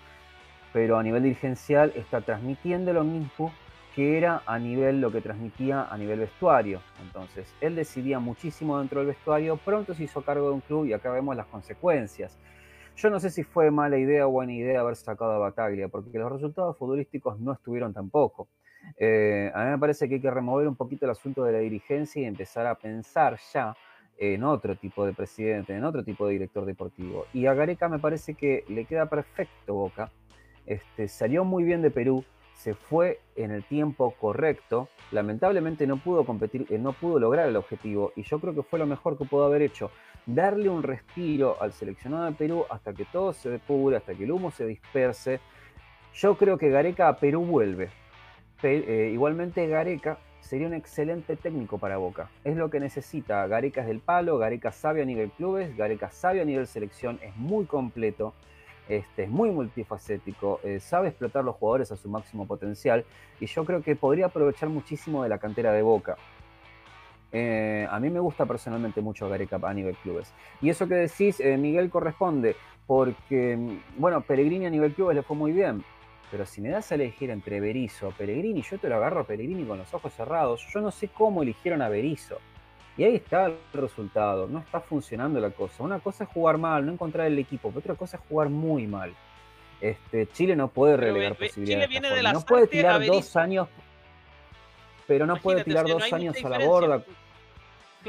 [0.73, 3.53] pero a nivel dirigencial está transmitiendo lo mismo
[3.95, 6.81] que era a nivel lo que transmitía a nivel vestuario.
[7.03, 10.93] Entonces, él decidía muchísimo dentro del vestuario, pronto se hizo cargo de un club y
[10.93, 12.39] acá vemos las consecuencias.
[12.95, 16.19] Yo no sé si fue mala idea o buena idea haber sacado a Bataglia, porque
[16.19, 18.49] los resultados futbolísticos no estuvieron tampoco.
[18.97, 21.59] Eh, a mí me parece que hay que remover un poquito el asunto de la
[21.59, 23.77] dirigencia y empezar a pensar ya
[24.17, 27.27] en otro tipo de presidente, en otro tipo de director deportivo.
[27.33, 30.11] Y a Gareca me parece que le queda perfecto Boca.
[30.69, 34.89] Este, salió muy bien de Perú, se fue en el tiempo correcto.
[35.13, 38.79] Lamentablemente no pudo competir, eh, no pudo lograr el objetivo y yo creo que fue
[38.79, 39.91] lo mejor que pudo haber hecho.
[40.27, 44.31] Darle un respiro al seleccionado de Perú hasta que todo se depure, hasta que el
[44.31, 45.41] humo se disperse.
[46.13, 47.89] Yo creo que Gareca a Perú vuelve.
[48.63, 52.29] Eh, igualmente Gareca sería un excelente técnico para Boca.
[52.45, 53.47] Es lo que necesita.
[53.47, 57.35] Gareca es del palo, Gareca sabe a nivel clubes, Gareca sabe a nivel selección, es
[57.37, 58.35] muy completo.
[58.89, 63.05] Este, es muy multifacético, eh, sabe explotar los jugadores a su máximo potencial
[63.39, 66.17] y yo creo que podría aprovechar muchísimo de la cantera de Boca.
[67.31, 70.33] Eh, a mí me gusta personalmente mucho Gareca a nivel clubes.
[70.63, 75.23] Y eso que decís, eh, Miguel, corresponde porque, mm, bueno, Pellegrini a nivel clubes le
[75.23, 75.85] fue muy bien,
[76.31, 79.25] Pero si me das a elegir entre Berizzo o Pellegrini, yo te lo agarro a
[79.25, 80.63] Pellegrini con los ojos cerrados.
[80.75, 82.37] Yo no sé cómo eligieron a Berizzo.
[82.99, 84.47] Y ahí está el resultado.
[84.49, 85.83] No está funcionando la cosa.
[85.85, 88.87] Una cosa es jugar mal, no encontrar el equipo, pero otra cosa es jugar muy
[88.87, 89.15] mal.
[89.81, 91.89] Este, Chile no puede relegar ve- ve- posibilidades.
[91.89, 93.69] Chile de de no puede tirar dos años,
[95.07, 97.05] pero no puede tirar no dos años a la borda.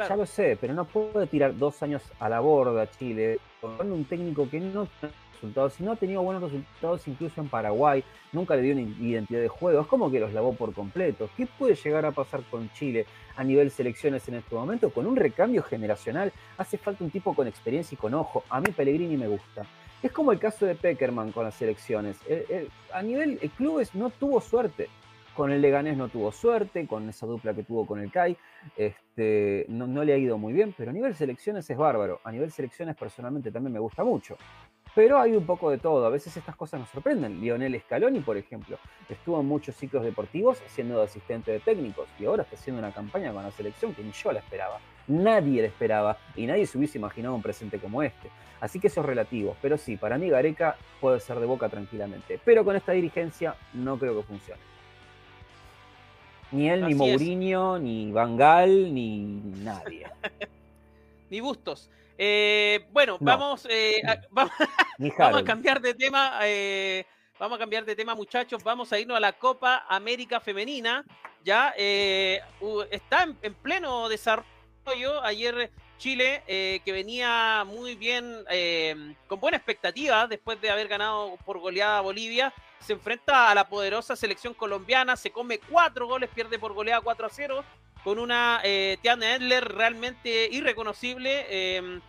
[0.07, 4.05] Ya lo sé, pero no puede tirar dos años a la borda Chile con un
[4.05, 8.55] técnico que no tiene resultados, y no ha tenido buenos resultados incluso en Paraguay, nunca
[8.55, 11.29] le dio una identidad de juego, es como que los lavó por completo.
[11.37, 13.05] ¿Qué puede llegar a pasar con Chile
[13.37, 14.89] a nivel selecciones en este momento?
[14.89, 18.43] Con un recambio generacional hace falta un tipo con experiencia y con ojo.
[18.49, 19.65] A mí Pellegrini me gusta.
[20.03, 22.17] Es como el caso de Peckerman con las selecciones.
[22.27, 24.87] El- el- a nivel eh, clubes no tuvo suerte.
[25.39, 28.35] Con el Leganés no tuvo suerte, con esa dupla que tuvo con el CAI,
[28.75, 32.19] este, no, le ha ido muy bien, pero a nivel selecciones es bárbaro.
[32.25, 34.35] A nivel selecciones personalmente también me gusta mucho.
[34.93, 36.05] Pero hay un poco de todo.
[36.05, 37.39] A veces estas cosas nos sorprenden.
[37.39, 42.25] Lionel Scaloni, por ejemplo, estuvo en muchos ciclos deportivos siendo de asistente de técnicos y
[42.25, 44.81] ahora está haciendo una campaña con la selección que ni yo la esperaba.
[45.07, 48.29] Nadie la esperaba y nadie se hubiese imaginado un presente como este.
[48.59, 49.55] Así que eso es relativo.
[49.61, 52.41] Pero sí, para mí Gareca puede ser de boca tranquilamente.
[52.43, 54.78] Pero con esta dirigencia no creo que funcione.
[56.51, 56.97] Ni él, ni Así es.
[56.97, 59.19] Mourinho, ni Van Gaal, ni
[59.63, 60.07] nadie.
[61.29, 61.89] Ni Bustos.
[62.17, 63.25] Eh, bueno, No.
[63.25, 64.51] vamos, eh, a, vamos,
[65.41, 66.39] a cambiar de tema.
[66.43, 67.05] eh,
[67.37, 68.63] vamos a cambiar de tema, muchachos.
[68.63, 71.05] Vamos a irnos a la Copa América Femenina.
[71.45, 72.41] Ya eh,
[72.89, 75.21] está en, en pleno desarrollo.
[75.23, 81.37] Ayer Chile, eh, que venía muy bien, eh, con buena expectativa después de haber ganado
[81.45, 85.15] por goleada a Bolivia, se enfrenta a la poderosa selección colombiana.
[85.15, 87.63] Se come cuatro goles, pierde por goleada 4 a 0
[88.03, 91.45] con una eh, Tiana Edler realmente irreconocible.
[91.49, 92.01] eh,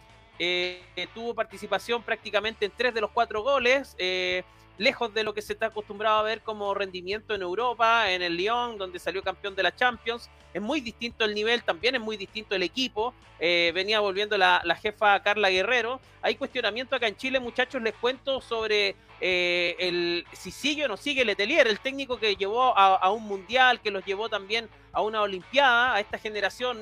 [0.96, 4.42] eh, tuvo participación prácticamente en tres de los cuatro goles, eh,
[4.80, 8.34] lejos de lo que se está acostumbrado a ver como rendimiento en Europa, en el
[8.34, 10.30] Lyon, donde salió campeón de la Champions.
[10.54, 13.12] Es muy distinto el nivel, también es muy distinto el equipo.
[13.40, 16.00] eh, venía volviendo la, la jefa Carla Guerrero.
[16.22, 17.82] Hay cuestionamiento acá en Chile, muchachos.
[17.82, 22.76] Les cuento sobre eh, el, si sigue o no sigue Letelier, el técnico que llevó
[22.76, 26.78] a, a un mundial, que los llevó también a una Olimpiada, a esta generación,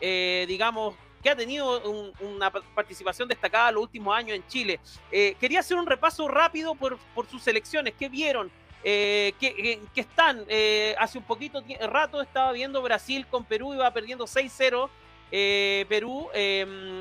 [0.00, 4.80] eh, digamos, que ha tenido un- una pa- participación destacada los últimos años en Chile.
[5.10, 7.94] Eh, quería hacer un repaso rápido por, por sus selecciones.
[7.98, 8.50] ¿Qué vieron?
[8.84, 10.44] Eh, ¿qué, qué- qué están?
[10.48, 14.90] Eh, hace un poquito rato estaba viendo Brasil con Perú, iba perdiendo 6-0
[15.30, 16.96] eh, Perú eh,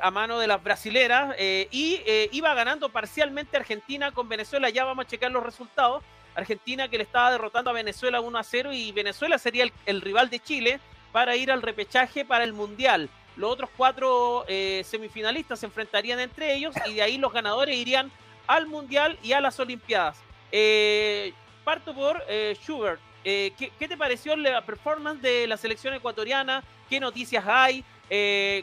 [0.00, 4.70] a mano de las brasileras y iba ganando parcialmente Argentina con Venezuela.
[4.70, 6.02] Ya vamos a checar los resultados.
[6.34, 10.30] Argentina que le estaba derrotando a Venezuela 1 a 0 y Venezuela sería el rival
[10.30, 13.10] de Chile para ir al repechaje para el Mundial.
[13.36, 18.10] Los otros cuatro eh, semifinalistas se enfrentarían entre ellos y de ahí los ganadores irían
[18.46, 20.18] al Mundial y a las Olimpiadas.
[20.50, 21.32] Eh,
[21.64, 23.00] parto por eh, Schubert.
[23.24, 26.62] Eh, ¿qué, qué te pareció la performance de la selección ecuatoriana?
[26.88, 27.84] ¿Qué noticias hay?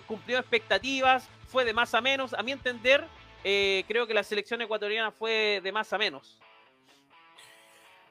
[0.06, 1.28] ¿Cumplió expectativas?
[1.48, 2.36] ¿Fue de más a menos?
[2.36, 3.04] A mi entender,
[3.42, 6.38] creo que la selección ecuatoriana fue de más a menos.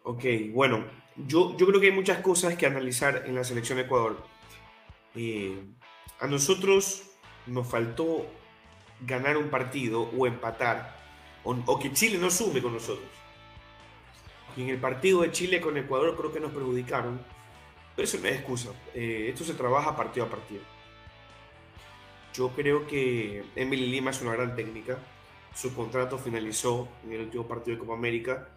[0.03, 3.85] Ok, bueno, yo, yo creo que hay muchas cosas que analizar en la selección de
[3.85, 4.25] Ecuador.
[6.21, 7.03] A nosotros
[7.47, 8.27] nos faltó
[9.01, 10.97] ganar un partido o empatar,
[11.45, 13.09] o, que Chile no sume con nosotros.
[14.57, 17.21] Y en el partido de Chile con Ecuador creo que nos perjudicaron,
[17.95, 18.71] pero eso no es excusa.
[18.95, 20.63] Eh, esto se trabaja partido a partido.
[22.35, 24.99] Yo creo que Emily Lima es una gran técnica.
[25.55, 28.49] Su contrato finalizó en el último partido de Copa América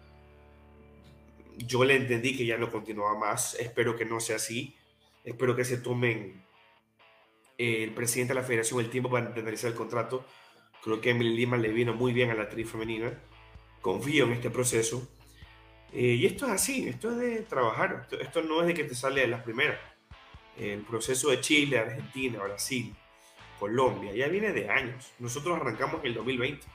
[1.58, 3.54] yo le entendí que ya no continuaba más.
[3.54, 4.76] Espero que no sea así.
[5.24, 6.42] Espero que se tomen
[7.62, 10.24] el presidente de la federación el tiempo para analizar el contrato.
[10.82, 13.12] Creo que Emily Lima le vino muy bien a la actriz femenina.
[13.80, 15.08] Confío en este proceso.
[15.92, 18.00] Eh, y esto es así, esto es de trabajar.
[18.02, 19.78] Esto, esto no es de que te sale de las primeras.
[20.58, 22.94] El proceso de Chile, Argentina, Brasil,
[23.58, 25.12] Colombia, ya viene de años.
[25.18, 26.66] Nosotros arrancamos en el 2020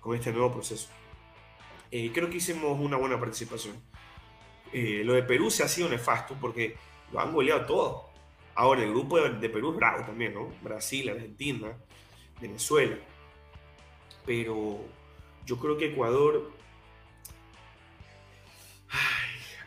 [0.00, 0.88] con este nuevo proceso.
[1.90, 3.74] Eh, creo que hicimos una buena participación.
[4.72, 6.76] Eh, lo de Perú se ha sido nefasto porque
[7.12, 8.09] lo han goleado todo.
[8.54, 10.52] Ahora, el grupo de, Perú es bravo también, ¿no?
[10.62, 11.76] Brasil, Argentina,
[12.40, 12.96] Venezuela.
[14.26, 14.80] Pero
[15.46, 16.50] yo creo que Ecuador.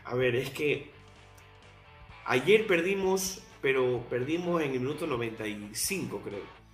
[0.04, 0.90] A ver, es que
[2.26, 6.64] ayer perdimos, pero perdimos en el minuto 95, creo.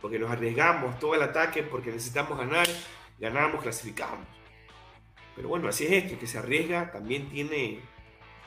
[0.00, 2.66] Porque nos arriesgamos todo el ataque porque necesitamos ganar,
[3.18, 4.26] ganamos, clasificamos.
[5.36, 7.80] Pero bueno, así es esto, que se arriesga también tiene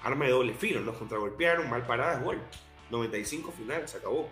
[0.03, 2.41] arma de doble filo, nos contragolpearon, mal parada, gol.
[2.93, 4.29] 95 final, se acabó.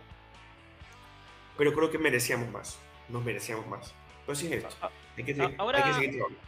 [1.57, 3.93] Pero creo que merecíamos más, nos merecíamos más.
[4.25, 4.69] Pero así es esto,
[5.17, 6.39] hay que, ahora- hay que seguir trabajando.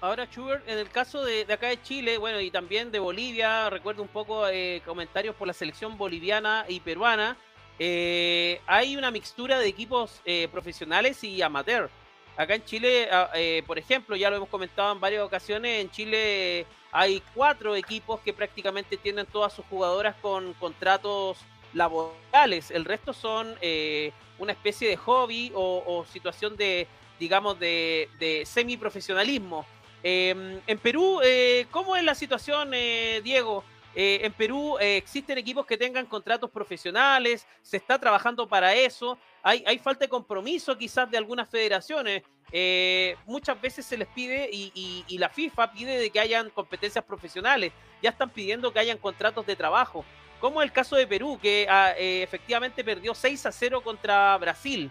[0.00, 3.70] Ahora, Schubert, en el caso de, de acá de Chile, bueno, y también de Bolivia,
[3.70, 7.38] recuerdo un poco eh, comentarios por la selección boliviana y peruana,
[7.78, 11.88] eh, hay una mixtura de equipos eh, profesionales y amateur.
[12.36, 15.90] Acá en Chile, ah, eh, por ejemplo, ya lo hemos comentado en varias ocasiones, en
[15.90, 21.38] Chile hay cuatro equipos que prácticamente tienen todas sus jugadoras con contratos
[21.72, 22.70] laborales.
[22.70, 26.86] El resto son eh, una especie de hobby o, o situación de,
[27.18, 29.66] digamos, de, de semiprofesionalismo.
[30.02, 33.64] Eh, en Perú, eh, ¿cómo es la situación, eh, Diego?
[33.94, 39.18] Eh, en Perú eh, existen equipos que tengan contratos profesionales, se está trabajando para eso,
[39.42, 42.22] hay, falta de compromiso quizás de algunas federaciones.
[42.50, 47.72] Eh, muchas veces se les pide y la FIFA pide de que hayan competencias profesionales,
[48.02, 50.04] ya están pidiendo que hayan contratos de trabajo.
[50.44, 54.90] Como el caso de Perú, que ah, eh, efectivamente perdió 6 a 0 contra Brasil.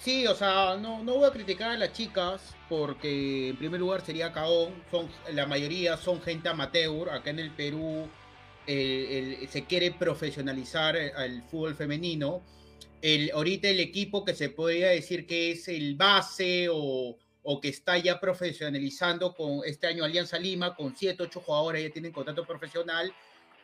[0.00, 4.00] Sí, o sea, no, no voy a criticar a las chicas porque en primer lugar
[4.04, 8.08] sería caón, son, la mayoría son gente amateur, acá en el Perú
[8.66, 12.42] eh, el- se quiere profesionalizar al fútbol femenino.
[13.02, 17.68] El, ahorita el equipo que se podría decir que es el base o, o que
[17.68, 22.44] está ya profesionalizando con este año Alianza Lima, con 7, 8 jugadores ya tienen contrato
[22.46, 23.12] profesional,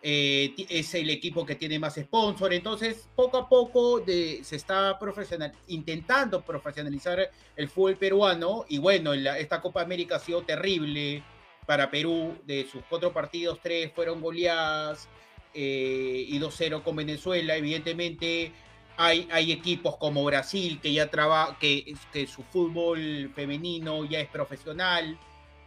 [0.07, 5.55] eh, es el equipo que tiene más sponsor, entonces poco a poco se está profesional,
[5.69, 8.67] intentando profesionalizar el fútbol peruano.
[8.69, 11.23] Y bueno, esta Copa América ha sido terrible
[11.65, 15.09] para Perú, de sus cuatro partidos, tres fueron goleadas
[15.55, 18.53] eh, y 2-0 con Venezuela, evidentemente
[18.99, 24.29] hay, hay equipos como Brasil que ya trabaja, que, que su fútbol femenino ya es
[24.29, 25.19] profesional,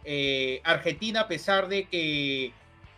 [0.04, 2.52] eh, Argentina a pesar de que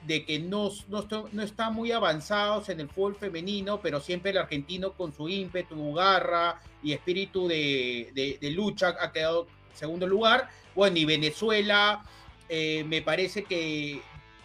[0.06, 4.38] de que no, no, no están muy avanzados en el fútbol femenino, pero siempre el
[4.38, 8.10] argentino con su ímpetu, garra y espíritu de,
[8.40, 10.48] de- lucha ha quedado segundo lugar.
[10.74, 12.02] Bueno, y Venezuela
[12.48, 14.00] eh, me parece que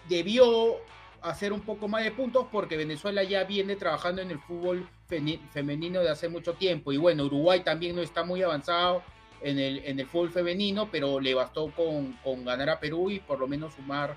[0.10, 0.76] debió
[1.22, 6.02] hacer un poco más de puntos porque Venezuela ya viene trabajando en el fútbol femenino
[6.02, 6.91] de hace mucho tiempo.
[6.91, 9.02] Y bueno, Uruguay también no está muy avanzado
[9.41, 13.20] en el, en el fútbol femenino, pero le bastó con, con ganar a Perú y
[13.20, 14.15] por lo menos sumar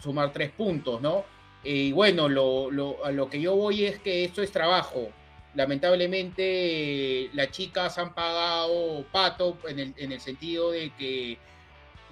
[0.00, 1.24] sumar tres puntos, ¿no?
[1.62, 5.08] Y bueno, lo, lo- a lo que yo voy es que esto es trabajo.
[5.54, 11.38] Lamentablemente las chicas han pagado pato en el, en el sentido de que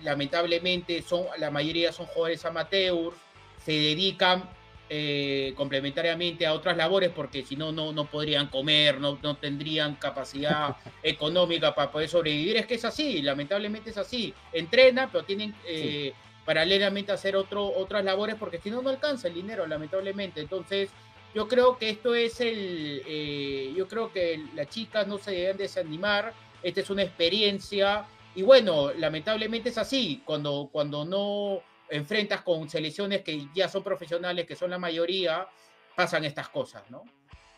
[0.02, 3.16] lamentablemente son, la mayoría son jugadores amateurs,
[3.64, 4.48] se dedican
[4.90, 9.94] eh, complementariamente a otras labores porque si no, no, no podrían comer, no, no tendrían
[9.96, 12.56] capacidad económica para poder sobrevivir.
[12.56, 14.34] Es que es así, lamentablemente es así.
[14.52, 16.12] Entrenan, pero tienen eh,
[16.44, 20.40] paralelamente hacer otro, otras labores porque si no, no alcanza el dinero, lamentablemente.
[20.40, 20.90] Entonces,
[21.34, 23.02] yo creo que esto es el.
[23.06, 26.34] eh, yo creo que las chicas no se deben desanimar.
[26.62, 28.04] Esta es una experiencia.
[28.34, 30.22] Y bueno, lamentablemente es así.
[30.24, 35.46] Cuando, cuando no enfrentas con selecciones que ya son profesionales, que son la mayoría,
[35.94, 37.02] pasan estas cosas, ¿no?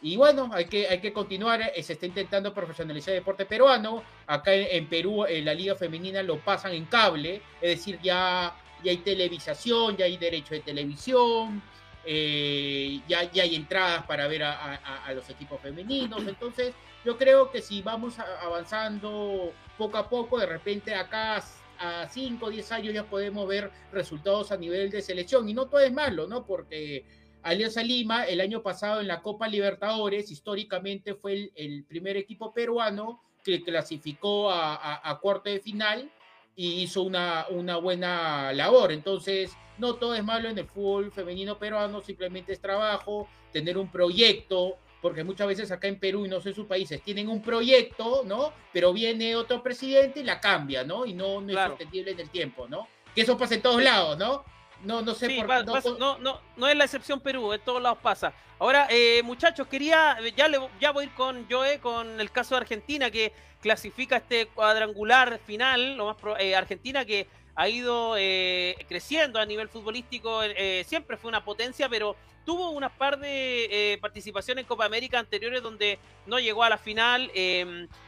[0.03, 1.63] Y bueno, hay que, hay que continuar.
[1.75, 4.03] eh, Se está intentando profesionalizar el deporte peruano.
[4.27, 8.55] Acá en, en Perú, en la Liga Femenina lo pasan en cable, es decir, ya,
[8.85, 11.63] ya hay televisación, ya hay derecho de televisión,
[12.05, 16.23] eh, ya, ya hay entradas para ver a, a- a los equipos femeninos.
[16.29, 21.43] Entonces, yo creo que si vamos avanzando poco a poco, de repente acá
[21.79, 25.49] a 5 o 10 años ya podemos ver resultados a nivel de selección.
[25.49, 26.47] Y no todo es malo, ¿no?
[26.47, 27.05] Porque
[27.43, 32.55] Alianza Lima el año pasado en la Copa Libertadores históricamente fue el, el primer equipo
[32.55, 36.11] peruano que clasificó a, a- a cuarto de final
[36.57, 38.93] y hizo una, una buena labor.
[38.93, 43.91] Entonces, no todo es malo en el fútbol femenino peruano, simplemente es trabajo, tener un
[43.91, 47.43] proyecto, porque muchas veces acá en Perú y no sé en sus países tienen un
[47.43, 48.53] proyecto, ¿no?
[48.73, 51.05] Pero viene otro presidente y la cambia, ¿no?
[51.05, 51.75] Y no, no Claro.
[51.75, 52.89] es sostenible en el tiempo, ¿no?
[53.15, 54.45] Que eso pasa en todos lados, ¿no?
[54.85, 57.61] No, no sé Sí, por va- no no, no, no es la excepción Perú, en
[57.63, 58.33] todos lados pasa.
[58.59, 62.55] Ahora, eh, muchachos, quería, ya, le, ya voy a ir con Joe, con el caso
[62.55, 68.15] de Argentina, que clasifica este cuadrangular final, lo más pro- eh, Argentina que ha ido
[68.19, 73.93] eh, creciendo a nivel futbolístico, eh, siempre fue una potencia, pero tuvo unas par de
[73.95, 77.31] eh, participaciones en Copa América anteriores donde no llegó a la final.
[77.35, 77.61] eh,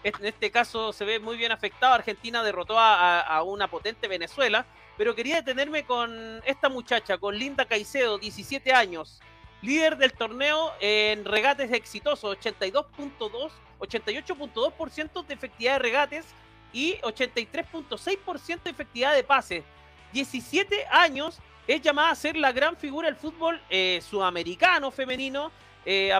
[0.03, 1.95] en este caso se ve muy bien afectado.
[1.95, 4.67] Argentina derrotó a, a- a una potente Venezuela
[4.97, 9.21] pero quería detenerme con esta muchacha, con Linda Caicedo, 17 años,
[9.63, 16.27] líder del torneo en regates exitosos, 82.2, 88.2% de efectividad de regates
[16.73, 19.65] y 83.6% de efectividad de pases.
[20.13, 25.51] 17 años, es llamada a ser la gran figura del fútbol eh, sudamericano femenino.
[25.85, 26.13] eh,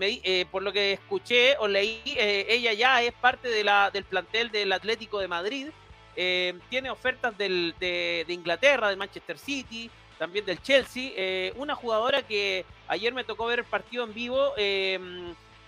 [0.00, 4.50] eh, por lo que escuché o leí, ella ya es parte de la, del plantel
[4.50, 5.68] del Atlético de Madrid
[6.16, 11.12] eh, tiene ofertas del, de, de Inglaterra, del Manchester City, también del Chelsea.
[11.16, 14.52] eh, una jugadora que ayer me tocó ver el partido en vivo.
[14.56, 14.98] eh,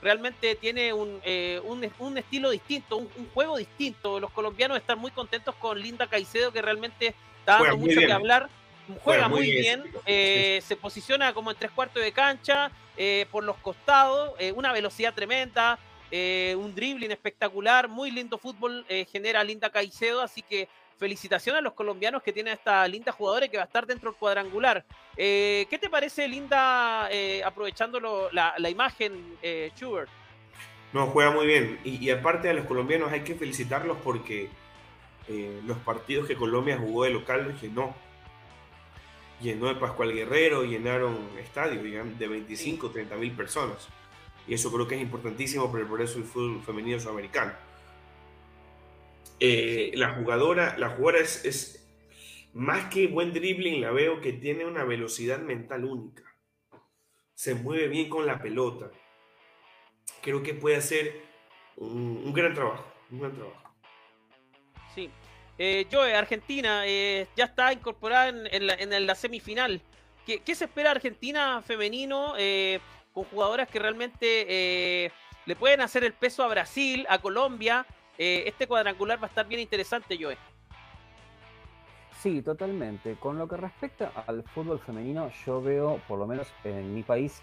[0.03, 1.19] realmente tiene un,
[1.65, 4.21] un, un estilo distinto, un, un juego distinto.
[4.21, 8.51] Los colombianos están muy contentos con Linda Caicedo, que realmente está dando mucho que hablar.
[9.03, 12.71] Juega, muy bien, bien, sí, se posiciona como en tres cuartos de cancha,
[13.31, 15.79] por los costados, una velocidad tremenda,
[16.17, 21.63] eh, un dribbling espectacular, muy lindo fútbol eh, genera Linda Caicedo, así que felicitaciones a
[21.63, 24.85] los colombianos que tienen a esta linda jugadora que va a estar dentro del cuadrangular.
[25.17, 29.37] Eh, ¿Qué te parece, Linda, eh, aprovechando lo- la, la imagen,
[29.77, 30.09] Schubert?
[30.93, 31.81] No, juega muy bien.
[31.83, 34.49] Y, y aparte de los colombianos hay que felicitarlos porque
[35.67, 37.93] los partidos que Colombia jugó de local los llenó.
[39.41, 43.89] Llenó de Pascual Guerrero, llenaron estadios digamos, de 25, 30 mil personas.
[44.47, 47.53] Y eso creo que es importantísimo para el progreso del fútbol femenino sudamericano.
[49.41, 51.81] Eh, La jugadora, la jugadora es,
[52.53, 56.23] más que buen dribbling, la veo que tiene una velocidad mental única.
[57.35, 58.91] Se mueve bien con la pelota
[60.25, 61.21] creo que puede hacer
[61.77, 62.85] un, gran trabajo.
[63.11, 63.75] Un gran trabajo.
[64.95, 65.11] Sí.
[65.59, 69.81] Eh, Joe, Argentina eh, ya está incorporada en, la, semifinal.
[70.27, 72.81] ¿Qué, se espera Argentina femenino eh,
[73.15, 74.27] con jugadoras que realmente
[75.07, 75.11] eh,
[75.47, 77.87] le pueden hacer el peso a Brasil, a Colombia?
[78.19, 80.37] Eh, este cuadrangular va a estar bien interesante, Joe.
[82.21, 83.15] Sí, totalmente.
[83.15, 87.43] Con lo que respecta al fútbol femenino, yo veo, por lo menos en mi país,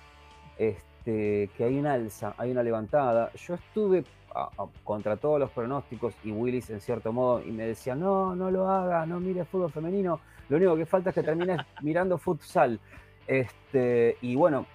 [0.57, 3.31] este, que hay una alza, hay una levantada.
[3.33, 4.03] Yo estuve
[4.33, 8.35] a- a- contra todos los pronósticos y Willis en cierto modo y me decía, no,
[8.35, 10.19] no lo hagas, no mires fútbol femenino,
[10.49, 12.79] lo único que falta es que termines mirando futsal.
[13.27, 14.65] Este, y bueno,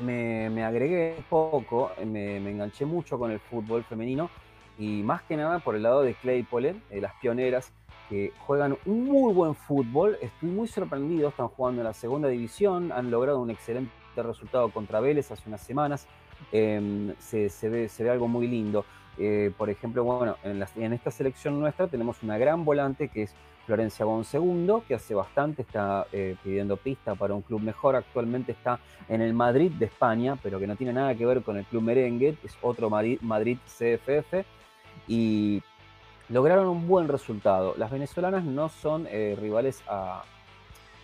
[0.00, 4.30] me, me agregué poco, me, me enganché mucho con el fútbol femenino
[4.78, 7.72] y más que nada por el lado de Claypole, eh, las pioneras,
[8.08, 10.18] que juegan un muy buen fútbol.
[10.20, 15.00] Estoy muy sorprendido, están jugando en la segunda división, han logrado un excelente resultado contra
[15.00, 16.06] Vélez hace unas semanas.
[16.50, 18.84] Eh, se, ve, algo muy lindo.
[19.18, 23.34] Eh, por ejemplo, bueno, en, en esta selección nuestra tenemos una gran volante que es
[23.72, 27.96] Florencia Gonsegundo, que hace bastante está eh, pidiendo pista para un club mejor.
[27.96, 31.56] Actualmente está en el Madrid de España, pero que no tiene nada que ver con
[31.56, 34.44] el club merengue, es otro Madrid, Madrid CFF.
[35.08, 35.62] Y
[36.28, 37.74] lograron un buen resultado.
[37.78, 39.82] Las venezolanas no son eh, rivales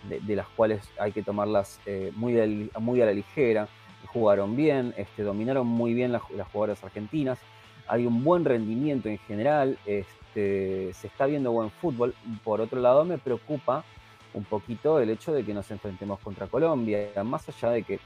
[0.07, 3.67] de, las cuales hay que tomarlas eh, muy, a la ligera.
[4.13, 7.39] Jugaron bien, este, dominaron muy bien las, las jugadoras argentinas.
[7.87, 12.13] Hay un buen rendimiento en general, este, se está viendo buen fútbol.
[12.43, 13.83] Por otro lado, me preocupa
[14.33, 17.99] un poquito el hecho de que nos enfrentemos contra Colombia, más allá de que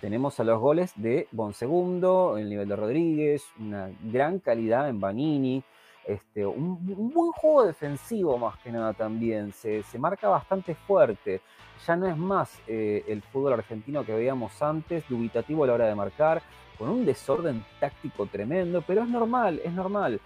[0.00, 5.64] tenemos a los goles de Bonsegundo, el nivel de Rodríguez, una gran calidad en Banini,
[6.06, 11.40] este, un, un buen juego defensivo más que nada también, se, se marca bastante fuerte.
[11.86, 15.86] Ya no es más eh, el fútbol argentino que veíamos antes, dubitativo a la hora
[15.86, 16.42] de marcar,
[16.78, 20.20] con un desorden táctico tremendo, pero es normal, es normal.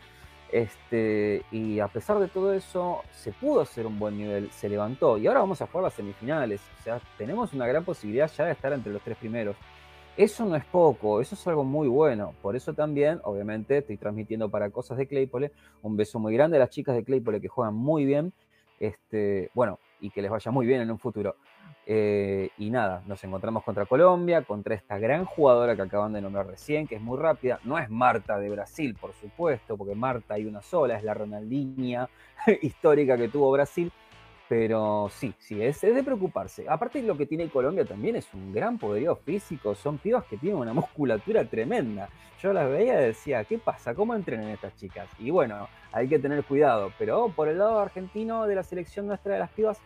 [0.51, 5.19] Este, y a pesar de todo eso, se pudo hacer un buen nivel, se levantó.
[5.19, 6.61] Y ahora vamos a jugar las semifinales.
[6.81, 9.57] O sea, tenemos una gran posibilidad ya de estar entre los tres primeros.
[10.17, 12.35] Eso no es poco, eso es algo muy bueno.
[12.43, 15.53] Por eso también, obviamente, estoy transmitiendo para cosas de Claypole.
[15.83, 18.33] Un beso muy grande a las chicas de Claypole que juegan muy bien.
[18.81, 21.37] Este, bueno, y que les vaya muy bien en un futuro.
[21.91, 26.47] Eh, y nada, nos encontramos contra Colombia, contra esta gran jugadora que acaban de nombrar
[26.47, 27.61] recién, que es muy rápida.
[27.65, 32.07] No es Marta de Brasil, por supuesto, porque Marta hay una sola, es la Ronaldinha
[32.61, 33.91] histórica que tuvo Brasil.
[34.51, 36.67] Pero sí, sí, es, es de preocuparse.
[36.69, 39.75] Aparte, lo que tiene Colombia también es un gran poderío físico.
[39.75, 42.11] Son pibas que tienen una musculatura tremenda.
[42.43, 43.95] Yo las veía y decía, ¿qué pasa?
[43.95, 45.09] ¿Cómo entrenan estas chicas?
[45.19, 46.93] Y bueno, hay que tener cuidado.
[46.99, 49.81] Pero por el lado argentino de la selección nuestra de las pibas,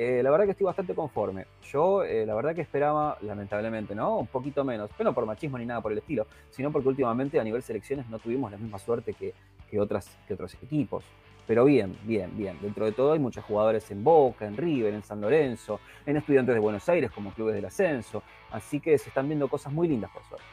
[0.00, 1.46] eh, la verdad que estoy bastante conforme.
[1.72, 4.18] Yo, eh, la verdad que esperaba, lamentablemente, ¿no?
[4.18, 4.88] Un poquito menos.
[4.96, 8.08] Pero no por machismo ni nada por el estilo, sino porque últimamente a nivel selecciones
[8.08, 9.34] no tuvimos la misma suerte que,
[9.68, 11.04] que, otras, que otros equipos.
[11.48, 12.56] Pero bien, bien, bien.
[12.62, 16.54] Dentro de todo hay muchos jugadores en Boca, en River, en San Lorenzo, en Estudiantes
[16.54, 18.22] de Buenos Aires como clubes del ascenso.
[18.52, 20.46] Así que se están viendo cosas muy lindas por suerte.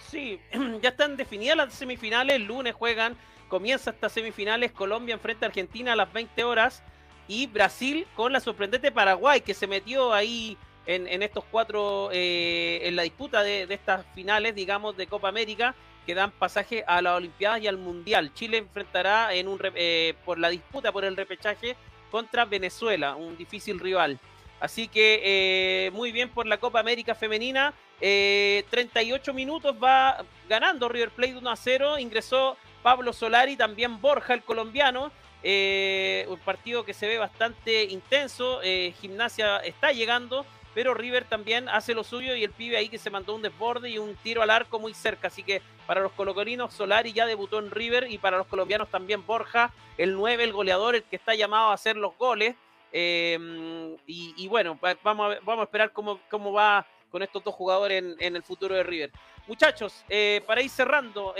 [0.00, 0.38] Sí,
[0.82, 2.40] ya están definidas las semifinales.
[2.42, 3.16] Lunes juegan,
[3.48, 4.72] comienza estas semifinales.
[4.72, 6.82] Colombia enfrenta a Argentina a las 20 horas.
[7.28, 10.56] Y Brasil con la sorprendente Paraguay, que se metió ahí
[10.86, 15.74] en, estos cuatro, eh, en la disputa de, de, estas finales, digamos, de Copa América,
[16.08, 18.32] que dan pasaje a las Olimpiadas y al Mundial.
[18.32, 21.76] Chile enfrentará en un, eh, por la disputa por el repechaje
[22.10, 24.18] contra Venezuela, un difícil rival.
[24.58, 27.74] Así que eh, muy bien por la Copa América Femenina.
[28.00, 31.98] Eh, 38 minutos va ganando River Plate 1 a 0.
[31.98, 35.12] Ingresó Pablo Solari, también Borja, el colombiano.
[35.42, 38.60] Eh, un partido que se ve bastante intenso.
[38.62, 42.98] eh, Gimnasia está llegando, pero River también hace lo suyo y el pibe ahí que
[42.98, 45.28] se mandó un desborde y un tiro al arco muy cerca.
[45.28, 49.24] Así que para los colocorinos, Solari ya debutó en River y para los colombianos también
[49.26, 52.54] Borja, el 9, el goleador, el que está llamado a hacer los goles.
[52.92, 57.54] Eh, y, bueno, va- vamos a, vamos a esperar cómo, cómo va con estos dos
[57.54, 59.10] jugadores en, el futuro de River.
[59.46, 60.04] Muchachos,
[60.46, 61.34] para ir cerrando,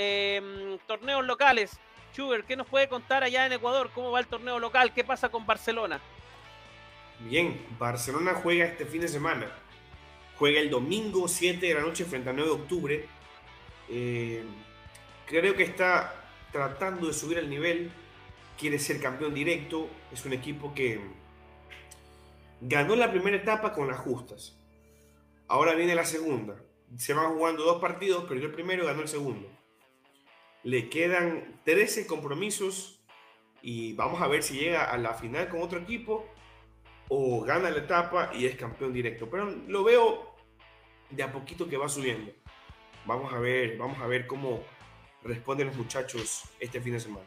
[0.87, 1.79] torneos locales.
[2.19, 3.93] Schubert, ¿qué nos puede contar allá en Ecuador?
[3.95, 4.93] ¿Cómo va el torneo local?
[4.93, 6.01] ¿Qué pasa con Barcelona?
[7.21, 9.49] Bien, Barcelona juega este fin de semana.
[10.37, 13.09] Juega el domingo 7 de la noche frente al 9 de octubre.
[13.89, 14.43] Eh,
[15.27, 16.13] creo que está
[16.51, 17.93] tratando de subir el nivel.
[18.59, 19.89] Quiere ser campeón directo.
[20.13, 21.01] Es un equipo que
[22.61, 24.59] ganó la primera etapa con las justas.
[25.47, 26.57] Ahora viene la segunda.
[26.97, 29.58] Se van jugando dos partidos, perdió el primero y ganó el segundo.
[30.65, 33.01] Le quedan 13 compromisos
[33.63, 36.27] y vamos a ver si llega a la final con otro equipo
[37.09, 39.29] o gana la etapa y es campeón directo.
[39.31, 40.35] Pero lo veo
[41.11, 42.33] de a poquito que va subiendo.
[43.07, 44.63] Vamos a ver, vamos a ver cómo
[45.23, 47.27] responden los muchachos este fin de semana.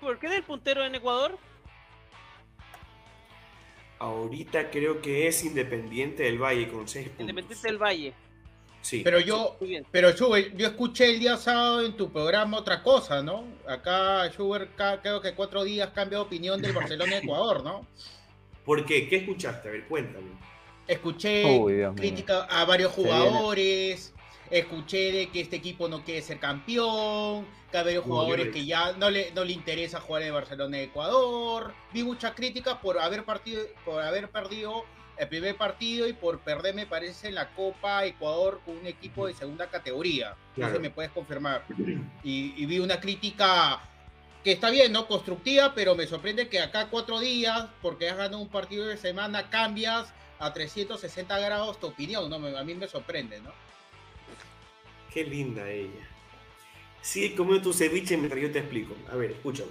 [0.00, 1.38] ¿Por qué del puntero en Ecuador?
[3.98, 7.20] Ahorita creo que es Independiente del Valle con 6 puntos.
[7.20, 8.14] Independiente del Valle.
[8.86, 9.00] Sí.
[9.02, 9.56] Pero yo,
[9.90, 13.44] pero Schubert, yo escuché el día sábado en tu programa otra cosa, ¿no?
[13.66, 14.70] Acá Schubert
[15.02, 17.84] creo que cuatro días cambia de opinión del Barcelona-Ecuador, ¿no?
[18.64, 19.08] ¿Por qué?
[19.08, 19.68] ¿Qué escuchaste?
[19.68, 20.28] A ver, cuéntame.
[20.86, 24.14] Escuché Uy, crítica a varios jugadores,
[24.52, 28.92] escuché de que este equipo no quiere ser campeón, que hay varios jugadores que ya
[28.92, 31.74] no le, no le interesa jugar en Barcelona Ecuador.
[31.92, 34.84] Vi muchas críticas por haber partido, por haber perdido
[35.18, 39.34] el primer partido y por perder, me parece, la Copa Ecuador con un equipo de
[39.34, 40.30] segunda categoría.
[40.30, 40.74] No sé Claro.
[40.76, 41.64] si me puedes confirmar.
[42.22, 43.80] Y, y vi una crítica
[44.44, 45.06] que está bien, ¿no?
[45.08, 49.50] Constructiva, pero me sorprende que acá cuatro días, porque has ganado un partido de semana,
[49.50, 52.36] cambias a 360 grados tu opinión, ¿no?
[52.56, 53.50] A mí me sorprende, ¿no?
[55.12, 56.06] Qué linda ella.
[57.00, 58.94] Sigue comiendo tu ceviche mientras yo te explico.
[59.10, 59.70] A ver, escúchame.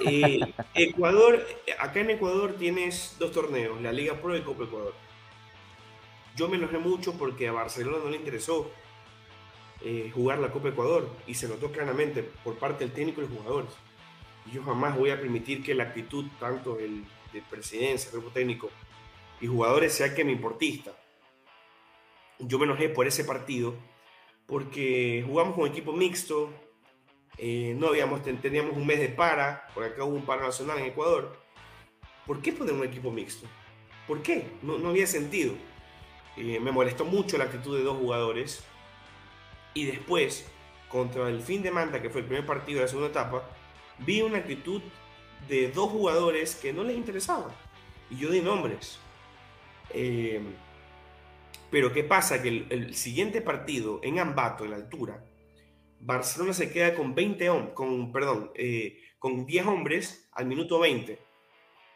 [0.00, 0.40] Eh,
[0.74, 1.46] Ecuador,
[1.78, 4.94] acá en Ecuador tienes dos torneos, la Liga Pro y Copa Ecuador.
[6.36, 8.70] Yo me enojé mucho porque a Barcelona no le interesó
[9.82, 13.38] eh, jugar la Copa Ecuador y se notó claramente por parte del técnico y los
[13.38, 13.70] jugadores.
[14.52, 18.70] Yo jamás voy a permitir que la actitud tanto del, de presidencia, grupo técnico
[19.40, 20.92] y jugadores sea que me importista.
[22.38, 23.74] Yo me enojé por ese partido
[24.46, 26.50] porque jugamos con equipo mixto,
[27.42, 30.78] eh, no habíamos, ten- teníamos un mes de para, por acá hubo un paro nacional
[30.78, 31.36] en Ecuador.
[32.26, 33.46] ¿Por qué poner un equipo mixto?
[34.06, 34.46] ¿Por qué?
[34.62, 35.54] No, no había sentido.
[36.36, 38.62] Eh, me molestó mucho la actitud de dos jugadores.
[39.72, 40.46] Y después,
[40.88, 43.42] contra el fin de Manta, que fue el primer partido de la segunda etapa,
[43.98, 44.82] vi una actitud
[45.48, 47.54] de dos jugadores que no les interesaba.
[48.10, 48.98] Y yo di nombres.
[49.94, 50.40] Eh,
[51.70, 52.42] pero ¿qué pasa?
[52.42, 55.24] Que el, el siguiente partido en Ambato, en la altura,
[56.00, 61.18] Barcelona se queda con 20 hombres, con, perdón, eh, con 10 hombres al minuto 20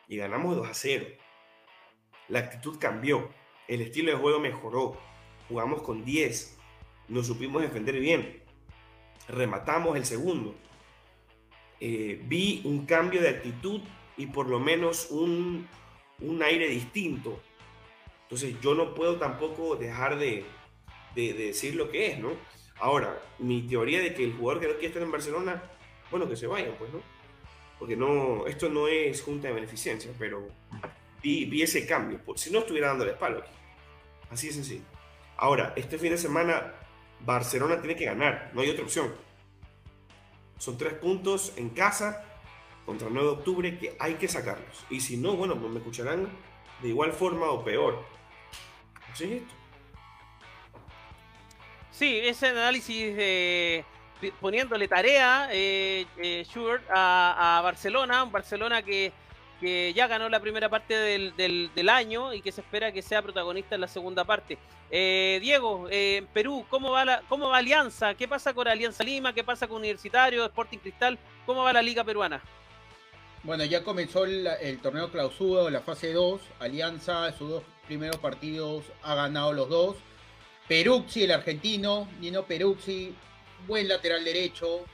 [0.09, 1.07] y ganamos 2 a 0.
[2.29, 3.31] La actitud cambió,
[3.69, 4.99] el estilo de juego mejoró,
[5.49, 6.59] jugamos con 10,
[7.09, 8.43] nos supimos defender bien,
[9.29, 10.55] rematamos el segundo.
[11.81, 13.81] Eh, vi un cambio de actitud
[14.17, 15.67] y por lo menos un,
[16.21, 17.41] un aire distinto.
[18.23, 20.45] Entonces yo no puedo tampoco dejar de,
[21.15, 22.31] de- de decir lo que es, ¿no?
[22.81, 25.63] Ahora, mi teoría de que el jugador que no quiere estar en Barcelona,
[26.11, 27.01] bueno, que se vayan, pues, ¿no?
[27.79, 30.47] Porque no, esto no es junta de beneficencia, pero
[31.23, 32.19] vi, ese cambio.
[32.19, 33.51] Por- Si no, estuviera dándole palo aquí.
[34.31, 34.85] Así de sencillo.
[35.37, 36.75] Ahora, este fin de semana,
[37.21, 39.13] Barcelona tiene que ganar, no hay otra opción.
[40.59, 42.25] Son tres puntos en casa
[42.87, 44.85] contra el 9 de octubre que hay que sacarlos.
[44.91, 46.29] Y si no, bueno, pues me escucharán
[46.83, 48.03] de igual forma o peor.
[49.13, 49.55] Así es esto.
[51.95, 53.85] Sí, ese análisis de
[54.41, 59.13] poniéndole tarea, eh, eh, Schubert, a, Barcelona, un Barcelona que,
[59.61, 63.23] que ya ganó la primera parte del, del- año y que se espera que sea
[63.23, 64.59] protagonista en la segunda parte.
[64.91, 68.15] Eh, Diego, eh, en Perú, ¿cómo va, la, ¿cómo va Alianza?
[68.15, 69.33] ¿Qué pasa con Alianza Lima?
[69.33, 71.17] ¿Qué pasa con Universitario, Sporting Cristal?
[71.47, 72.43] ¿Cómo va la liga peruana?
[73.45, 76.41] Bueno, ya comenzó el, el torneo clausura, la fase 2.
[76.59, 79.97] Alianza, sus dos primeros partidos, ha ganado los dos.
[80.69, 83.15] Peruzzi, el argentino, Nino Peruzzi,
[83.67, 84.85] buen lateral derecho.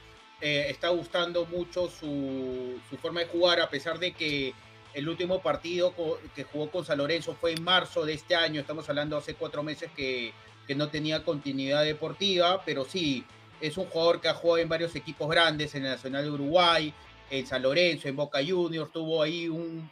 [0.41, 4.53] eh, está gustando mucho su, su forma de jugar, a pesar de que
[4.93, 5.93] el último partido
[6.35, 8.59] que jugó con San Lorenzo fue en marzo de este año.
[8.59, 10.33] Estamos hablando hace cuatro meses que,
[10.67, 13.23] que no tenía continuidad deportiva, pero sí,
[13.61, 16.93] es un jugador que ha jugado en varios equipos grandes, en el Nacional de Uruguay,
[17.29, 19.89] en San Lorenzo, en Boca Juniors, tuvo ahí un,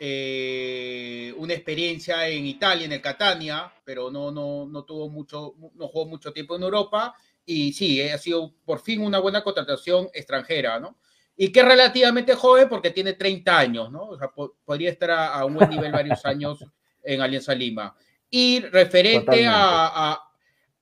[0.00, 5.88] eh, una experiencia en Italia, en el Catania, pero no, no, no tuvo mucho, no
[5.88, 7.14] jugó mucho tiempo en Europa.
[7.44, 10.98] Y sí, ha sido por fin una buena contratación extranjera, ¿no?
[11.36, 14.08] Y que es relativamente joven porque tiene 30 años, ¿no?
[14.08, 16.58] O sea, po- podría estar a, a un buen nivel varios años
[17.02, 17.94] en Alianza Lima.
[18.28, 20.22] Y referente a, a-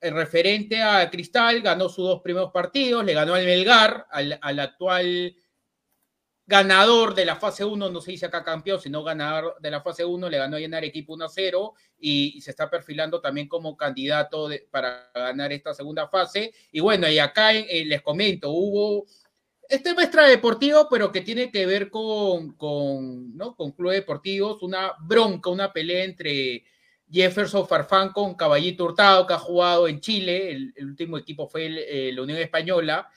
[0.01, 4.59] eh, referente a Cristal, ganó sus dos primeros partidos, le ganó al Melgar, al, al
[4.59, 5.35] actual
[6.47, 10.05] ganador de la fase 1, no se dice acá campeón, sino ganador de la fase
[10.05, 13.49] 1, le ganó a llenar equipo 1 a 0 y, y se está perfilando también
[13.49, 16.53] como candidato para ganar esta segunda fase.
[16.71, 19.05] Y bueno, y acá eh, les comento, hubo
[19.69, 23.53] este muestra deportivo, pero que tiene que ver con, con, ¿no?
[23.53, 26.63] con clubes deportivos, una bronca, una pelea entre
[27.11, 31.65] Jefferson Farfán con Caballito Hurtado, que ha jugado en Chile, el, el último equipo fue
[31.65, 33.09] el, eh, la Unión Española,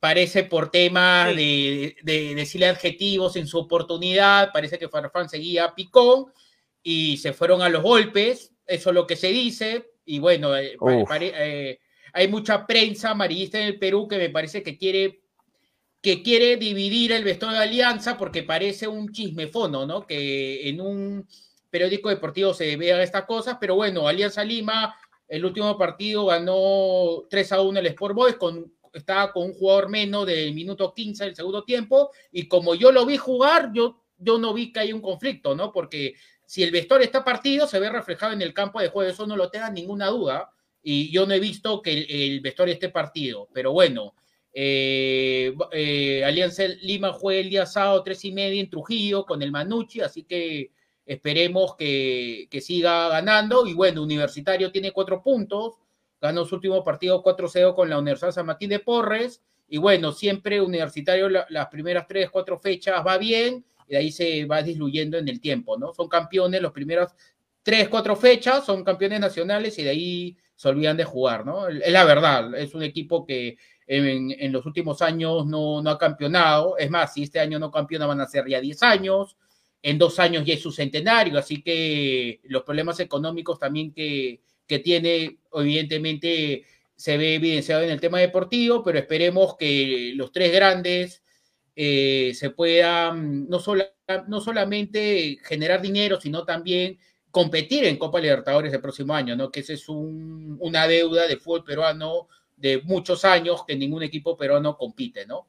[0.00, 5.74] parece por temas de, de decirle adjetivos en su oportunidad, parece que Farfán seguía a
[5.74, 6.26] picón
[6.82, 10.76] y se fueron a los golpes, eso es lo que se dice, y bueno, eh,
[11.04, 11.78] pare- eh,
[12.12, 15.20] hay mucha prensa amarillista en el Perú que me parece que quiere
[16.00, 20.06] que quiere dividir el vestuario de Alianza porque parece un chismefono, ¿no?
[20.06, 21.26] Que en un
[21.70, 24.94] periódico deportivo se vean estas cosas, pero bueno, Alianza Lima,
[25.26, 29.88] el último partido ganó 3 a 1 el Sport Boys, con, estaba con un jugador
[29.88, 34.38] menos del minuto 15 del segundo tiempo, y como yo lo vi jugar, yo, yo
[34.38, 35.72] no vi que hay un conflicto, ¿no?
[35.72, 36.14] Porque
[36.44, 39.36] si el vestuario está partido, se ve reflejado en el campo de juego, eso no
[39.36, 40.50] lo tengan ninguna duda,
[40.82, 44.14] y yo no he visto que el, el vestuario esté partido, pero bueno.
[44.60, 49.52] Eh, eh, Alianza Lima juega el día sábado tres y media en Trujillo con el
[49.52, 50.72] Manucci, así que
[51.06, 53.66] esperemos que, que siga ganando.
[53.66, 55.74] Y bueno, Universitario tiene cuatro puntos,
[56.20, 59.42] ganó su último partido 4-0 con la Universidad San Martín de Porres.
[59.68, 64.10] Y bueno, siempre Universitario la- las primeras tres, cuatro fechas va bien y de ahí
[64.12, 65.92] se va diluyendo en el tiempo, ¿no?
[65.94, 67.12] Son campeones los primeros
[67.62, 71.68] tres, cuatro fechas, son campeones nacionales y de ahí se olvidan de jugar, ¿no?
[71.68, 73.56] Es la verdad, es un equipo que
[73.86, 76.76] en, en los últimos años no, no ha campeonado.
[76.78, 79.36] Es más, si este año no campeona van a ser ya 10 años.
[79.82, 84.78] En dos años ya es su centenario, así que los problemas económicos también que, que
[84.78, 86.64] tiene, evidentemente,
[86.94, 91.22] se ve evidenciado en el tema deportivo, pero esperemos que los tres grandes
[91.80, 93.92] eh, se puedan no, sola-
[94.26, 96.98] no solamente generar dinero, sino también
[97.30, 99.50] competir en Copa Libertadores el próximo año, ¿no?
[99.50, 104.36] Que esa es un- una deuda de fútbol peruano de muchos años que ningún equipo
[104.36, 105.46] peruano compite, ¿no?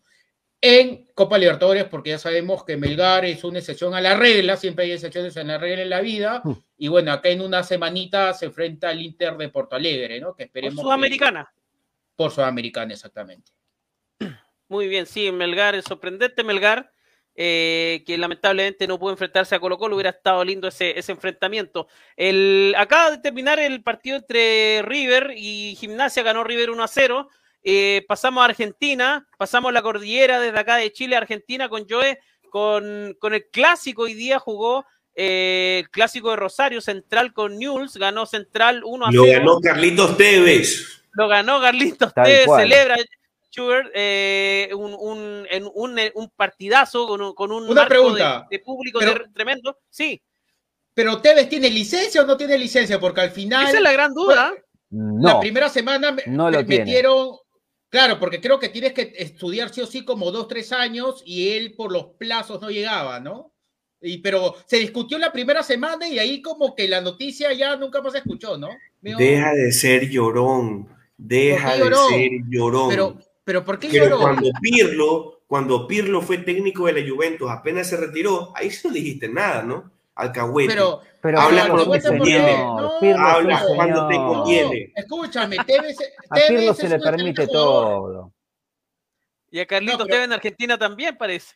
[0.62, 4.86] En Copa Libertadores, porque ya sabemos que Melgar es una excepción a la regla, siempre
[4.86, 6.52] hay excepciones en la regla en la vida, Mm.
[6.82, 10.34] Y bueno, acá en una semanita se enfrenta al Inter de Porto Alegre, ¿no?
[10.34, 10.76] Que Por esperemos.
[10.78, 11.54] que- Sudamericana.
[12.16, 13.52] por Sudamericana, exactamente.
[14.70, 16.92] Muy bien, sí, Melgar, es sorprendente Melgar,
[17.36, 21.88] eh, que lamentablemente no pudo enfrentarse a Colo Colo, hubiera estado lindo ese, ese enfrentamiento.
[22.16, 27.30] El, acaba de terminar el partido entre River y Gimnasia, ganó River 1 a 0.
[27.64, 32.20] Eh, pasamos a Argentina, pasamos la cordillera desde acá de Chile a Argentina con Joe,
[32.50, 34.86] con, con el clásico, hoy día jugó
[35.22, 40.16] eh, clásico de Rosario, Central con Newell's, ganó Central 1 a 0 Lo ganó Carlitos
[40.18, 41.04] Tevez.
[41.12, 42.62] lo ganó Carlitos Tal Tevez, cual.
[42.62, 42.96] celebra
[43.52, 48.48] Schubert eh, un, un, en un, un partidazo con un, con un Una marco pregunta,
[48.50, 49.78] de, de público pero- tremendo.
[49.90, 50.22] Sí,
[50.94, 54.14] Pero Tevez tiene licencia o no tiene licencia, porque al final esa es la gran
[54.14, 54.54] duda.
[54.54, 54.62] la
[55.34, 56.86] No, primera semana me, no lo me tiene.
[56.86, 57.38] metieron,
[57.90, 61.52] claro, porque creo que tienes que estudiar sí o sí como dos, tres años y
[61.58, 63.52] él por los plazos no llegaba, ¿no?
[64.02, 68.02] Y, pero se discutió la primera semana y ahí como que la noticia ya nunca
[68.02, 68.70] más se escuchó, ¿no?
[69.02, 70.88] Deja de ser llorón.
[71.18, 72.90] Deja ¿Por qué de ser llorón.
[72.90, 74.20] pero, pero ¿por qué Pero lloró?
[74.20, 78.94] cuando Pirlo, cuando Pirlo fue técnico de la Juventus, apenas se retiró, ahí sí no
[78.94, 79.92] dijiste nada, ¿no?
[80.16, 80.74] Alcahuete.
[80.74, 82.58] Pero, pero habla cuando te conviene.
[82.58, 84.94] No, Pirlo habla cuando te no, conviene.
[84.96, 85.98] escúchame, Tevez,
[86.30, 88.32] A Pirlo se le permite todo.
[89.52, 91.56] Y a Carlitos No, pero- Tevez en Argentina también parece.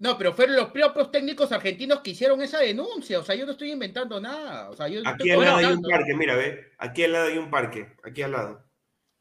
[0.00, 3.18] No, pero fueron los propios técnicos argentinos que hicieron esa denuncia.
[3.18, 4.70] O sea, yo no estoy inventando nada.
[4.70, 6.72] O sea, yo Aquí al lado hay un parque, mira, ve.
[6.78, 7.96] Aquí al lado hay un parque.
[8.04, 8.64] Aquí al lado.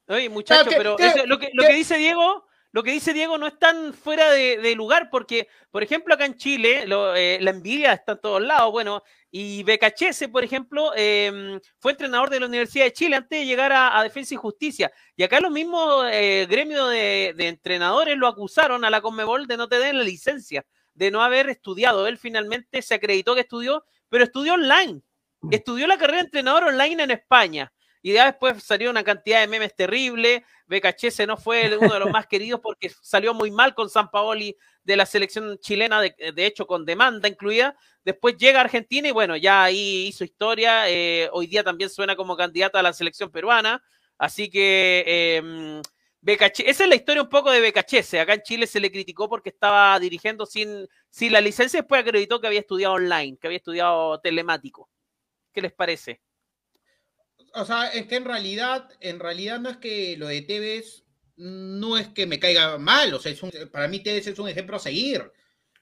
[0.08, 2.92] Oye, muchachos, ¿qué- pero qué- eso- lo, que, lo qué- que dice Diego, lo que
[2.92, 6.86] dice Diego no es tan fuera de, de lugar, porque, por ejemplo, acá en Chile,
[6.86, 8.72] lo, eh, la envidia está en todos lados.
[8.72, 13.46] Bueno, y Becachese, por ejemplo, eh, fue entrenador de la Universidad de Chile antes de
[13.46, 14.92] llegar a, a Defensa y Justicia.
[15.16, 19.58] Y acá los mismos eh, gremios de, de entrenadores lo acusaron a la Conmebol de
[19.58, 22.08] no tener la licencia, de no haber estudiado.
[22.08, 25.02] Él finalmente se acreditó que estudió, pero estudió online.
[25.52, 27.72] Estudió la carrera de entrenador online en España.
[28.02, 30.42] Y ya después salió una cantidad de memes terribles.
[30.66, 34.56] Becachese no fue uno de los más queridos porque salió muy mal con San Paoli
[34.84, 37.76] de la selección chilena, de, de hecho con demanda incluida.
[38.04, 40.90] Después llega a Argentina y bueno, ya ahí hizo historia.
[40.90, 43.82] eh, hoy día también suena como candidata a la selección peruana.
[44.18, 45.82] Así que eh,
[46.22, 48.20] Becache- esa es la historia un poco de Becachese.
[48.20, 52.40] Acá en Chile se le criticó porque estaba dirigiendo sin, sin la licencia, después acreditó
[52.42, 54.90] que había estudiado online, que había estudiado telemático.
[55.54, 56.22] ¿Qué les parece?
[57.54, 61.04] O sea, es que en realidad, en realidad no es que lo de Tevez
[61.38, 64.50] no es que me caiga mal, o sea, es un- para mí Tevez es un
[64.50, 65.32] ejemplo a seguir,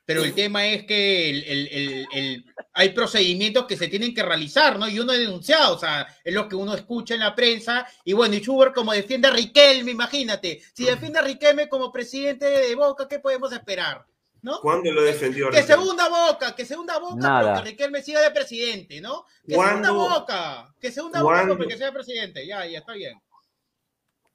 [0.06, 4.22] pero el tema es que el- el- el- el- hay procedimientos que se tienen que
[4.22, 4.88] realizar, ¿no?
[4.88, 8.14] Y uno ha denunciado, o sea, es lo que uno escucha en la prensa, y
[8.14, 12.76] bueno, y Schubert como defiende a Riquelme, imagínate, si defiende a Riquelme como presidente de
[12.76, 14.06] Boca, ¿qué podemos esperar?
[14.46, 14.62] ¿No?
[14.62, 15.84] ¿Cuándo lo defendió Que Riquelme?
[15.84, 17.54] segunda boca, que segunda boca, Nada.
[17.54, 19.26] pero que Riquelme siga de presidente, ¿no?
[19.44, 19.94] Que segunda ¿Cuándo?
[19.96, 21.58] boca, que segunda boca ¿Cuándo?
[21.58, 23.20] porque sea presidente, ya, ya está bien.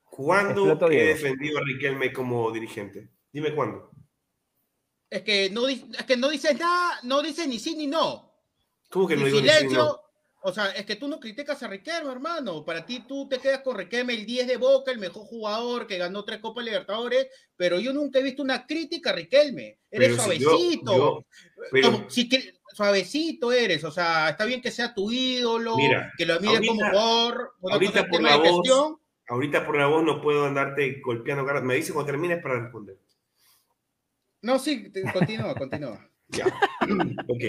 [0.03, 3.09] ¿Cuándo he defendido a Riquelme como dirigente?
[3.33, 3.91] Dime cuándo.
[5.09, 8.35] Es que no, es que no dices nada, no dices ni sí ni no.
[8.91, 9.79] ¿Cómo que no Ni digo ni sí ni silencio.
[9.85, 10.01] no?
[10.43, 12.65] O sea, es que tú no criticas a Riquelme, hermano.
[12.65, 15.99] Para ti tú te quedas con Riquelme, el 10 de Boca, el mejor jugador que
[15.99, 17.27] ganó tres Copas Libertadores,
[17.57, 19.79] pero yo nunca he visto una crítica a Riquelme.
[19.91, 20.97] Eres Pero si yo- suavecito.
[20.97, 21.27] yo-
[21.71, 26.11] pero- Como si que- suavecito eres, o sea, está bien que sea tu ídolo, Mira,
[26.17, 28.97] que lo ahorita- como jugador, ahorita por la voz.
[29.29, 31.61] Ahorita por la voz no puedo andarte golpeando cara.
[31.61, 32.99] Me dice cuando termines para responder.
[34.43, 36.07] No, sí, continúa, continúa.
[36.29, 36.47] Ya.
[37.29, 37.45] ok.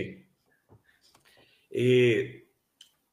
[1.70, 2.41] Eh,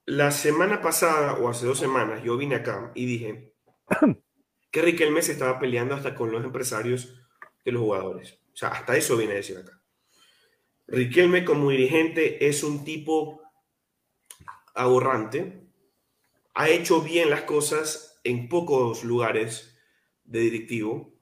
[0.08, 3.52] la semana pasada o hace dos semanas yo vine acá y dije
[4.70, 7.14] que Riquelme se estaba peleando hasta con los empresarios
[7.62, 8.40] de los jugadores.
[8.54, 9.82] O sea, hasta eso vine a decir acá.
[10.86, 13.42] Riquelme como dirigente es un tipo
[14.74, 15.68] ahorrante.
[16.54, 19.78] Ha hecho bien las cosas en pocos lugares
[20.24, 21.12] de directivo.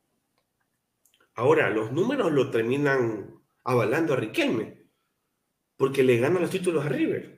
[1.34, 4.86] Ahora, los números lo terminan avalando a Riquelme,
[5.76, 7.35] porque le gana los títulos a River.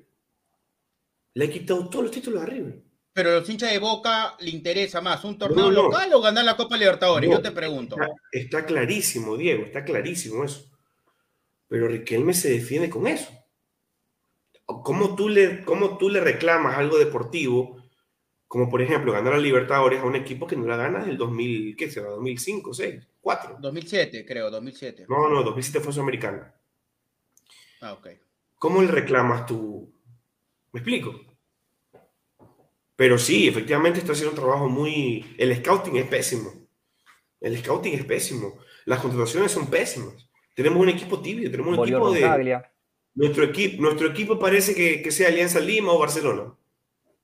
[1.39, 2.83] Le ha quitado todos los títulos a River.
[3.13, 5.83] Pero a los hinchas de Boca le interesa más un torneo No, no.
[5.85, 7.37] local o ganar la Copa Libertadores, No.
[7.37, 7.95] yo te pregunto.
[7.95, 10.69] Está, está clarísimo, Diego, está clarísimo eso.
[11.69, 13.31] Pero Riquelme se defiende con eso.
[14.67, 17.85] ¿Cómo tú le, cómo tú le reclamas algo deportivo,
[18.49, 21.19] como por ejemplo ganar a Libertadores a un equipo que no la gana desde el
[21.19, 22.09] 2000, ¿qué será?
[22.11, 23.59] 2005, 6, 4.
[23.61, 25.07] 2007, creo, 2007.
[25.09, 26.53] No, no, 2007 fue Sudamericana.
[27.81, 28.09] Ah, ok.
[28.59, 29.95] ¿Cómo le reclamas tú?
[30.73, 31.28] ¿Me explico?
[32.99, 35.25] Pero sí, efectivamente está haciendo un trabajo muy...
[35.39, 36.53] El scouting es pésimo.
[37.41, 38.59] El scouting es pésimo.
[38.87, 40.29] Las contrataciones son pésimas.
[40.57, 42.61] Tenemos un equipo tibio, tenemos un Volvió equipo de...
[43.15, 46.53] Nuestro, equipo nuestro equipo parece que, que sea Alianza Lima o Barcelona.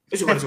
[0.08, 0.46] Eso parece.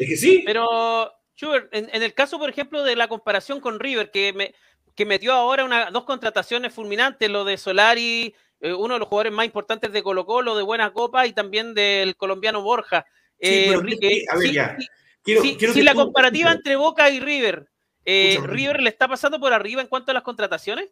[0.00, 0.42] es que sí.
[0.44, 4.52] Pero, Schubert, en, en el caso, por ejemplo, de la comparación con River, que, me,
[4.96, 9.32] que metió ahora una, dos contrataciones fulminantes, lo de Solari, eh, uno de los jugadores
[9.32, 13.06] más importantes de Colo Colo, de Buena Copa, y también del colombiano Borja.
[13.40, 14.76] Eh, pero Ri- ¿qué- eh, a ver, sí, ya.
[15.22, 17.68] Quiero, sí, quiero sí, que la tú- comparativa entre Boca y River,
[18.04, 18.38] eh.
[18.44, 20.88] ¿River le está pasando por arriba en cuanto a las contrataciones?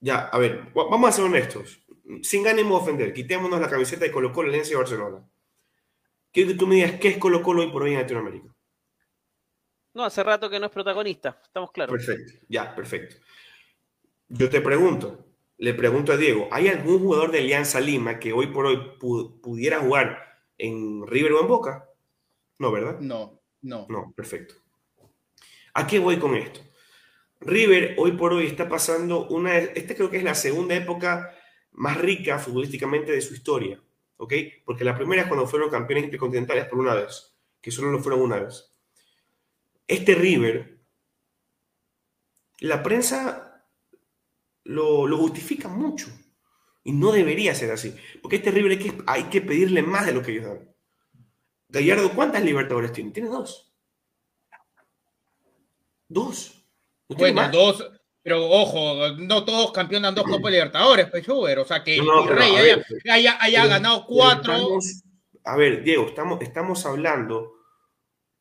[0.00, 1.80] Ya, a ver, va- vamos a ser honestos.
[2.22, 5.22] Sin ánimo de ofender, quitémonos la camiseta de Colo Colo, Alianza y Barcelona.
[6.32, 8.48] Quiero que tú me digas qué es Colo Colo hoy por hoy en Latinoamérica.
[9.94, 11.94] No, hace rato que no es protagonista, estamos claros.
[11.96, 13.16] Perfecto, ya, perfecto.
[14.28, 15.24] Yo te pregunto,
[15.56, 19.40] le pregunto a Diego, ¿hay algún jugador de Alianza Lima que hoy por hoy pu-
[19.40, 21.88] pudiera jugar en River o en Boca?
[22.58, 22.98] No, ¿verdad?
[23.00, 23.86] No, no.
[23.88, 24.54] No, perfecto.
[25.74, 26.60] ¿A qué voy con esto?
[27.40, 31.34] River hoy por hoy está pasando una, esta creo que es la segunda época
[31.72, 33.80] más rica futbolísticamente de su historia,
[34.16, 34.32] ¿ok?
[34.64, 38.22] Porque la primera es cuando fueron campeones intercontinentales por una vez, que solo lo fueron
[38.22, 38.72] una vez.
[39.86, 40.78] Este River,
[42.60, 43.66] la prensa
[44.64, 46.08] lo, lo justifica mucho
[46.86, 50.22] y no debería ser así, porque River hay que, hay que pedirle más de lo
[50.22, 50.74] que ellos dan.
[51.68, 53.10] Gallardo, ¿cuántas Libertadores tiene?
[53.10, 53.72] Tiene dos.
[56.08, 56.64] Dos.
[57.08, 57.52] ¿No tiene Bueno, más?
[57.52, 57.90] dos,
[58.22, 62.26] pero ojo, no todos campeonan dos Copas Libertadores, pues Schubert, o sea que No, no,
[62.26, 64.52] Rey haya, ver, haya- haya Pero- ganado cuatro.
[64.54, 65.02] estamos-
[65.44, 67.52] a ver, Diego, estamos, estamos hablando,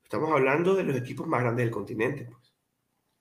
[0.03, 2.29] estamos hablando de los equipos más grandes del continente.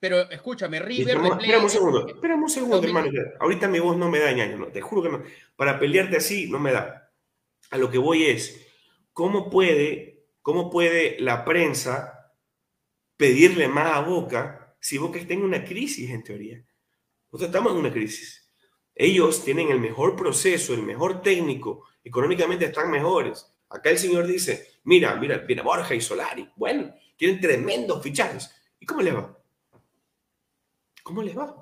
[0.04, 1.16] Pero escúchame, River.
[1.16, 3.10] espérame un segundo, espérame un segundo, hermano.
[3.40, 5.22] Ahorita mi voz no me da ñaño, no, te juro que no.
[5.56, 7.10] Para pelearte así no me da.
[7.70, 8.68] A lo que voy es,
[9.14, 12.34] ¿cómo puede, cómo puede la prensa
[13.16, 16.62] pedirle más a Boca si Boca está en una crisis en teoría?
[17.32, 18.52] Nosotros estamos en una crisis.
[18.94, 23.50] Ellos tienen el mejor proceso, el mejor técnico, económicamente están mejores.
[23.70, 26.46] Acá el señor dice, mira, mira, viene Borja y Solari.
[26.56, 28.54] Bueno, tienen tremendos fichajes.
[28.78, 29.34] ¿Y cómo les va?
[31.04, 31.54] ¿Cómo les va?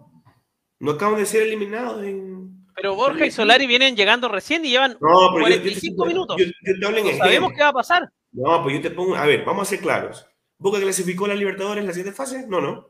[0.80, 2.64] No acaban de ser eliminados en...
[2.74, 6.08] Pero Borja y Solari vienen llegando recién y llevan No, pero yo- yo, 45 yo-
[6.08, 6.36] minutos.
[6.38, 8.10] yo- yo te hablo en No sabemos qué va a pasar.
[8.32, 10.26] No, pues yo te pongo, a ver, vamos a ser claros.
[10.56, 12.46] ¿Boca clasificó a la Libertadores en la siguiente fase?
[12.48, 12.88] No, no.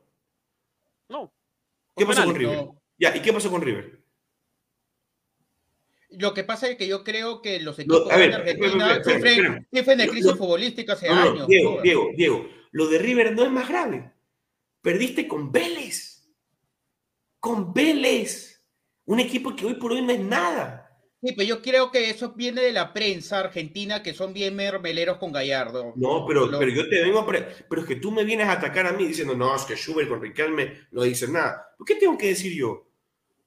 [1.09, 1.33] No.
[1.97, 2.35] ¿Qué pasó con.
[2.37, 2.57] River?
[2.57, 2.81] No.
[2.99, 4.05] Ya, ¿y qué pasó con River?
[6.11, 8.67] Lo que pasa es que yo creo que los Lo- equipos a ver, de Argentina
[8.67, 9.67] espérame, espérame, sufren, espérame.
[9.73, 11.47] sufren de crisis futbolística hace No, no, años.
[11.49, 11.81] Diego.
[11.83, 14.13] Diego, Diego, lo de River no es más grave.
[14.83, 16.12] Perdiste con Vélez.
[17.43, 18.65] Con Vélez.
[19.05, 20.97] Un equipo que hoy por hoy no es nada.
[21.21, 25.19] Sí, pero yo creo que eso viene de la prensa argentina, que son bien mermeleros
[25.19, 25.93] con Gallardo.
[25.97, 27.27] No, pero, pero yo te vengo a...
[27.27, 30.09] Pero es que tú me vienes a atacar a mí diciendo, no, es que Schubert
[30.09, 31.75] con Riquelme no dice nada.
[31.77, 32.89] ¿Por qué tengo que decir yo?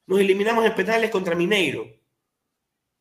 [0.08, 1.88] Nos eliminamos en penales contra Mineiro.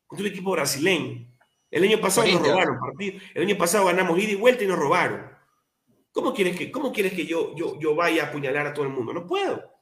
[0.07, 1.27] Contra un equipo brasileño.
[1.69, 3.19] El año pasado nos robaron partido.
[3.33, 5.29] El año pasado ganamos ida y vuelta y nos robaron.
[6.13, 8.93] ¿Cómo quieres que, cómo quieres que yo, yo, yo vaya a apuñalar a todo el
[8.93, 9.11] mundo?
[9.11, 9.74] No puedo.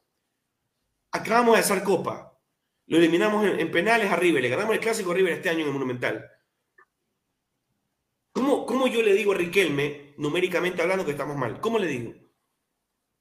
[1.14, 2.38] Acabamos de hacer Copa.
[2.88, 4.42] Lo eliminamos en, en penales a River.
[4.42, 6.30] Le ganamos el clásico a River este año en el Monumental.
[8.34, 11.60] ¿Cómo, ¿Cómo yo le digo a Riquelme, numéricamente hablando, que estamos mal?
[11.62, 12.14] ¿Cómo le digo?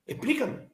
[0.07, 0.73] Explícame.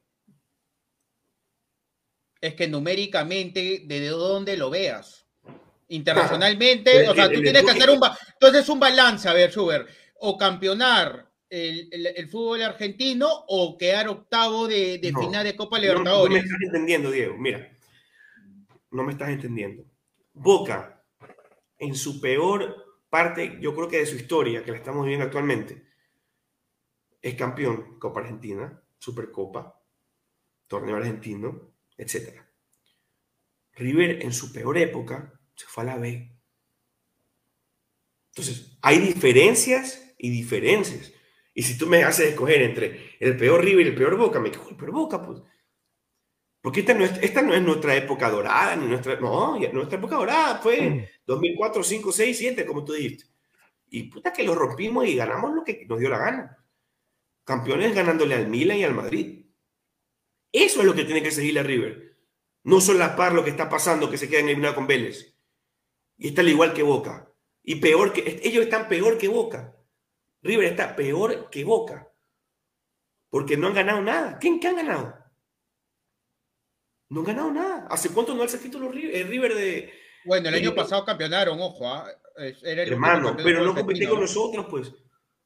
[2.40, 5.26] Es que numéricamente, ¿de dónde lo veas?
[5.88, 8.00] Internacionalmente, El- o sea, el- tú el tienes que hacer un...
[8.34, 9.88] Entonces, un balance, a ver, Schubert.
[10.20, 15.56] O campeonar el, el- el fútbol argentino o quedar octavo de, de No, final de
[15.56, 16.44] Copa No, no me Libertadores.
[16.44, 17.36] estás entendiendo, Diego.
[17.38, 17.76] Mira,
[18.90, 19.84] no me estás entendiendo.
[20.32, 21.04] Boca,
[21.78, 25.86] en su peor parte, yo creo que de su historia, que la estamos viviendo actualmente,
[27.20, 29.82] es campeón Copa Argentina, Supercopa,
[30.66, 32.42] Torneo Argentino, etc.
[33.72, 36.32] River, en su peor época, se fue a la B.
[38.30, 41.12] Entonces, hay diferencias y diferencias.
[41.58, 44.48] Y si tú me haces escoger entre el peor River y el peor Boca, me
[44.48, 45.42] quedo el peor Boca, pues.
[46.60, 49.18] Porque esta no, es, esta no es nuestra época dorada, ni nuestra.
[49.18, 53.24] No, nuestra época dorada fue 2004, 5, 6, 7, como tú dijiste.
[53.88, 56.64] Y puta que lo rompimos y ganamos lo que nos dio la gana.
[57.42, 59.44] Campeones ganándole al Milan y al Madrid.
[60.52, 62.18] Eso es lo que tiene que seguir la River.
[62.62, 65.34] No solapar lo que está pasando, que se quedan eliminados con Vélez.
[66.18, 67.32] Y está al igual que Boca.
[67.64, 68.42] Y peor que.
[68.44, 69.74] Ellos están peor que Boca.
[70.48, 72.08] River está peor que Boca.
[73.30, 74.38] Porque no han ganado nada.
[74.40, 75.14] ¿Quién qué han ganado?
[77.10, 77.86] No han ganado nada.
[77.90, 79.92] ¿Hace cuánto no alza título River, el River de.
[80.24, 81.86] Bueno, el año Eh, pasado campeonaron, ojo.
[81.88, 82.06] ah,
[82.62, 84.92] Era el Hermano, pero no fútbol competí argentino, con nosotros, pues.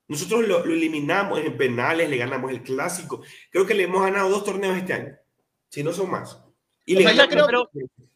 [0.08, 3.22] Nosotros lo, lo eliminamos en penales, le ganamos el clásico.
[3.50, 5.16] Creo que le hemos ganado dos torneos este año.
[5.70, 6.38] Si no son más.
[6.84, 7.28] Y le sea,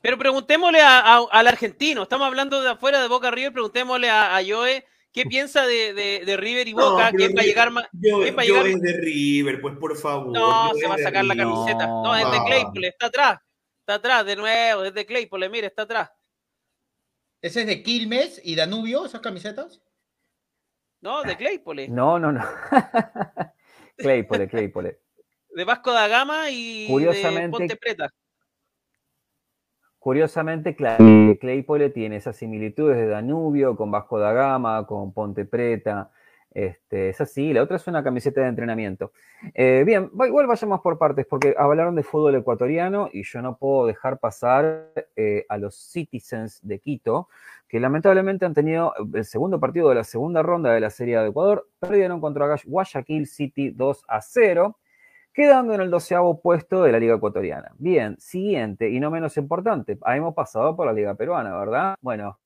[0.03, 4.37] Pero preguntémosle a- a- al argentino, estamos hablando de afuera de Boca River, preguntémosle a,
[4.37, 4.85] a Joe
[5.17, 7.89] qué piensa de, de- de River y No, Boca, quién va a llegar más.
[7.93, 8.67] Yo, ¿quién va a yo llegar?
[8.69, 10.31] es de River, pues por favor.
[10.33, 11.47] No, se va a sacar la River.
[11.49, 11.87] camiseta.
[11.87, 12.45] No, es de.
[12.47, 13.39] Claypole, está atrás.
[13.81, 16.11] Está atrás, de nuevo, es de Claypole, mire, está atrás.
[17.41, 19.81] ¿Ese es de Quilmes y Danubio, esas camisetas?
[21.01, 21.89] No, de Claypole.
[21.89, 22.45] No, no, no.
[23.97, 25.01] Claypole, Claypole.
[25.51, 28.11] De Vasco da Gama y de Ponte Preta.
[30.11, 36.13] Curiosamente, Clay- Claypole tiene esas similitudes de Danubio con Vasco da Gama, con Ponte Preta.
[36.53, 39.11] Este, es así, la otra es una camiseta de entrenamiento.
[39.53, 43.85] Eh, bien, igual vayamos por partes, porque hablaron de fútbol ecuatoriano y yo no puedo
[43.89, 47.29] dejar pasar eh, a los Citizens de Quito,
[47.67, 51.31] que lamentablemente han tenido el segundo partido de la segunda ronda de la Serie de
[51.31, 54.77] Ecuador, perdieron contra Guay- Guayaquil City 2 a 0
[55.37, 57.71] quedando en el doceavo puesto de la Liga Ecuatoriana.
[57.77, 61.95] Bien, siguiente y no menos importante, hemos pasado por la Liga Peruana, ¿verdad?
[62.01, 62.41] Bueno,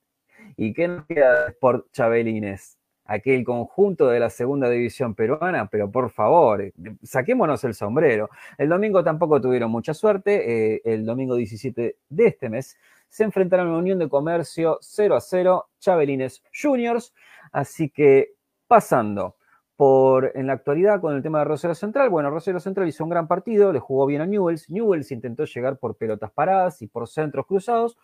[0.56, 2.78] ¿y qué nos queda por Chabelines?
[3.04, 6.72] Aquel conjunto de la segunda división peruana, pero por favor,
[7.02, 8.28] saquémonos el sombrero.
[8.58, 10.74] El domingo tampoco tuvieron mucha suerte.
[10.74, 12.76] eh, el domingo 17 de este mes
[13.08, 17.14] se enfrentaron a la Unión de Comercio 0 a 0, Chabelines Juniors.
[17.52, 18.34] Así que
[18.66, 19.36] pasando
[19.80, 22.10] por en la actualidad con el tema de Rosario Central.
[22.10, 24.68] Bueno, Rosario Central hizo un gran partido, le jugó bien a Newells.
[24.68, 27.96] Newells intentó llegar por pelotas paradas y por centros cruzados,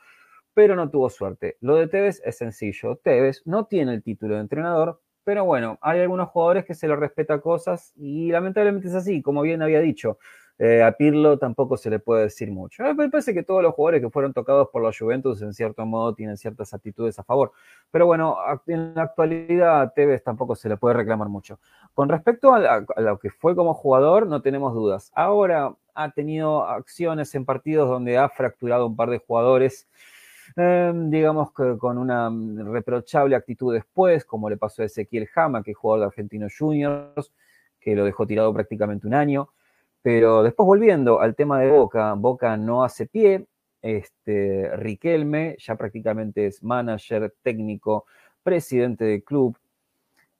[0.54, 1.58] pero no tuvo suerte.
[1.60, 2.96] Lo de Tevez es sencillo.
[2.96, 6.96] Tevez no tiene el título de entrenador, pero bueno, hay algunos jugadores que se le
[6.96, 10.16] respeta cosas y lamentablemente es así, como bien había dicho.
[10.58, 12.82] Eh, a Pirlo tampoco se le puede decir mucho.
[12.82, 15.84] Mí Me parece que todos los jugadores que fueron tocados por la Juventus en cierto
[15.84, 17.52] modo tienen ciertas actitudes a favor.
[17.90, 18.36] Pero bueno,
[18.66, 21.58] en la actualidad a Tevez tampoco se le puede reclamar mucho.
[21.92, 25.12] Con respecto a, lo que fue como jugador, no tenemos dudas.
[25.14, 29.86] Ahora ha tenido acciones en partidos donde ha fracturado un par de jugadores
[30.56, 35.62] eh, digamos que con una mm, reprochable actitud después, como le pasó a Ezequiel Jama,
[35.62, 37.32] que es jugador de Argentinos Juniors,
[37.80, 39.50] que lo dejó tirado prácticamente un año.
[40.06, 43.44] Pero después volviendo al tema de Boca, Boca no hace pie,
[43.82, 48.04] este, Riquelme ya prácticamente es manager, técnico,
[48.44, 49.58] presidente del club,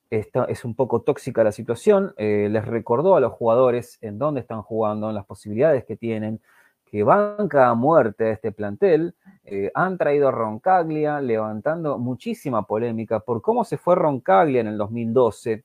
[0.08, 4.62] es un poco tóxica la situación, eh, les recordó a los jugadores en dónde están
[4.62, 6.40] jugando, en las posibilidades que tienen,
[6.84, 13.18] que banca a muerte a este plantel, eh, han traído a Roncaglia, levantando muchísima polémica
[13.18, 15.64] por cómo se fue Roncaglia en el 2012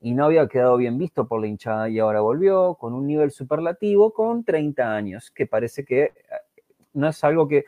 [0.00, 3.30] y no había quedado bien visto por la hinchada y ahora volvió con un nivel
[3.30, 6.12] superlativo con 30 años, que parece que eh,
[6.94, 7.64] no es algo que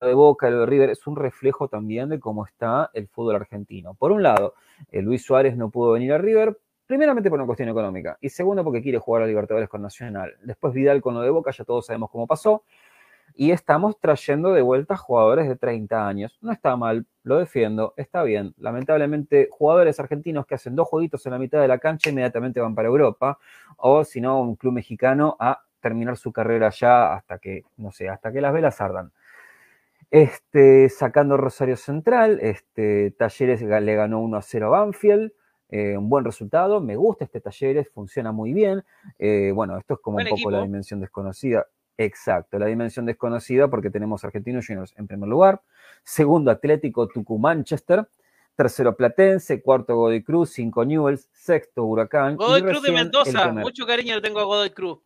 [0.00, 3.94] de Boca, el River, es un reflejo también de cómo está el fútbol argentino.
[3.94, 4.54] Por un lado,
[4.90, 8.64] eh, Luis Suárez no pudo venir a River, primeramente por una cuestión económica y segundo
[8.64, 10.34] porque quiere jugar a Libertadores con Nacional.
[10.42, 12.62] Después Vidal con lo de Boca, ya todos sabemos cómo pasó.
[13.40, 16.36] Y estamos trayendo de vuelta jugadores de 30 años.
[16.40, 18.52] No está mal, lo defiendo, está bien.
[18.56, 22.74] Lamentablemente, jugadores argentinos que hacen dos jueguitos en la mitad de la cancha inmediatamente van
[22.74, 23.38] para Europa.
[23.76, 28.08] O si no, un club mexicano a terminar su carrera ya hasta que, no sé,
[28.08, 29.12] hasta que las velas ardan.
[30.10, 35.32] Este, sacando Rosario Central, este, Talleres le ganó 1 a 0 a Banfield.
[35.68, 38.82] Eh, un buen resultado, me gusta este Talleres, funciona muy bien.
[39.16, 41.68] Eh, bueno, esto es como Buen un poco la dimensión desconocida.
[42.00, 45.60] Exacto, la dimensión desconocida porque tenemos Argentinos Juniors en primer lugar,
[46.04, 48.08] segundo Atlético Tucumán-Chester,
[48.54, 52.34] tercero Platense, cuarto Godoy Cruz, cinco Newells, sexto Huracán.
[52.34, 55.00] y Godoy Cruz de Mendoza, mucho cariño le tengo a Godoy Cruz.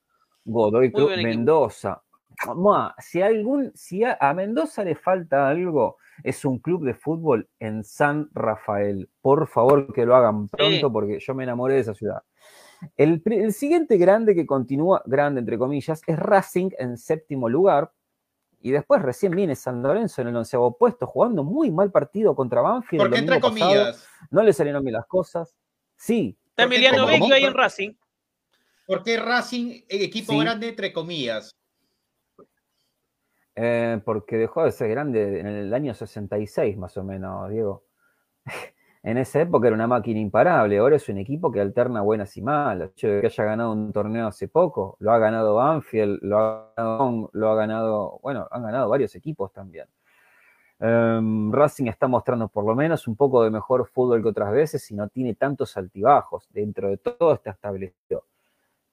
[0.45, 1.17] Godoy Muy Cruz.
[1.17, 2.03] Mendoza.
[2.55, 7.49] Mua, si, algún, si a, a Mendoza le falta algo, es un club de fútbol
[7.59, 9.09] en San Rafael.
[9.21, 12.23] Por favor, que lo hagan pronto porque yo me enamoré de esa ciudad.
[12.97, 17.93] El, siguiente grande que continúa, grande entre comillas, es Racing en séptimo lugar.
[18.61, 22.61] Y después recién viene San Lorenzo en el onceavo puesto, jugando muy mal partido contra
[22.61, 23.01] Banfield.
[23.01, 23.55] ¿Por el qué entre pasado.
[23.55, 24.09] comillas?
[24.31, 25.57] No le salieron bien las cosas.
[25.97, 27.95] Sí, Está ¿Por qué Emiliano Vecchio ahí en Racing.
[28.87, 30.41] ¿Por qué Racing, eh, equipo Sí.
[30.41, 31.57] grande, entre comillas?
[33.55, 37.85] Eh, porque dejó de ser grande en el año 66, más o menos, Diego.
[39.05, 42.43] En esa época era una máquina imparable, ahora es un equipo que alterna buenas y
[42.43, 42.95] malas.
[42.95, 47.31] De que haya ganado un torneo hace poco, lo ha ganado Banfield, lo ha ganado,
[47.33, 49.87] lo ha ganado bueno, han ganado varios equipos también.
[50.81, 54.91] Em, Racing está mostrando por lo menos un poco de mejor fútbol que otras veces
[54.91, 56.47] y no tiene tantos altibajos.
[56.51, 58.25] Dentro de todo está establecido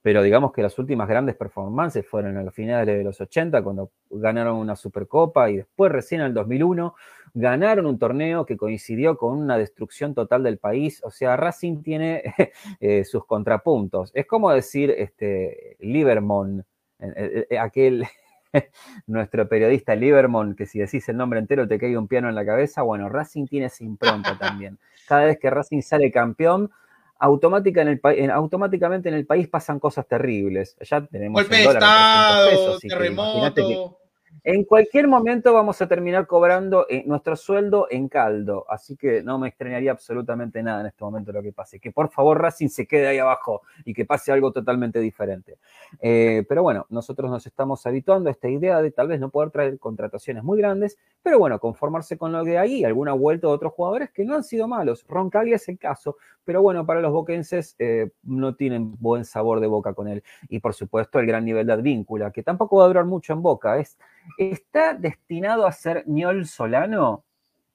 [0.02, 3.90] pero digamos que las últimas grandes performances fueron en los finales de los 80, cuando
[4.08, 6.94] ganaron una Supercopa y después recién en el 2001
[7.34, 11.00] ganaron un torneo que coincidió con una destrucción total del país.
[11.04, 12.22] O sea, Racing tiene
[12.80, 14.10] eh, sus contrapuntos.
[14.14, 16.62] Es como decir este, Livermore,
[17.00, 18.04] eh, eh, aquel,
[19.06, 22.44] nuestro periodista Livermore, que si decís el nombre entero te cae un piano en la
[22.44, 22.82] cabeza.
[22.82, 24.78] Bueno, Racing tiene esa impronta también.
[25.06, 26.70] Cada vez que Racing sale campeón,
[27.18, 30.76] automática en el pa- en- automáticamente en el país pasan cosas terribles.
[30.80, 33.99] Ya tenemos Golpe el de dólar a 300 Estado, pesos, terremoto.
[34.42, 39.38] En cualquier momento vamos a terminar cobrando eh, nuestro sueldo en caldo, así que no
[39.38, 41.78] me extrañaría absolutamente nada en este momento lo que pase.
[41.78, 45.58] Que por favor Racing se quede ahí abajo y que pase algo totalmente diferente.
[46.00, 49.50] Eh, pero bueno, nosotros nos estamos habituando a esta idea de tal vez no poder
[49.50, 53.74] traer contrataciones muy grandes, pero bueno, conformarse con lo que hay alguna vuelta de otros
[53.74, 55.04] jugadores que no han sido malos.
[55.06, 59.66] Roncaglia es el caso, pero bueno, para los boquenses eh, no tienen buen sabor de
[59.66, 60.22] boca con él.
[60.48, 63.42] Y por supuesto el gran nivel de Advíncula, que tampoco va a durar mucho en
[63.42, 63.78] boca.
[63.78, 63.98] Es,
[64.38, 67.24] ¿Está destinado a ser Ñol Solano?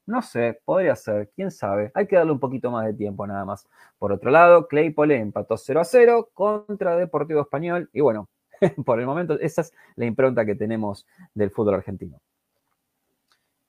[0.06, 1.91] No sé, podría ser, quién sabe.
[1.95, 3.68] Hay que darle un poquito más de tiempo nada más.
[3.97, 7.89] Por otro lado, Claypole empató 0 a 0 contra Deportivo Español.
[7.91, 8.30] Y bueno,
[8.86, 12.20] por el momento esa es la impronta que tenemos del fútbol argentino.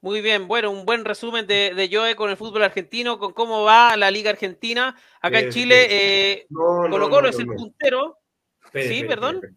[0.03, 3.65] Muy bien, bueno, un buen resumen de, de Joe con el fútbol argentino, con cómo
[3.65, 4.95] va la Liga Argentina.
[5.23, 8.19] Acá en Chile, eh, No, no, Colo Colo no, es el puntero.
[8.63, 9.35] Espere, Sí, espere, perdón.
[9.37, 9.55] espere.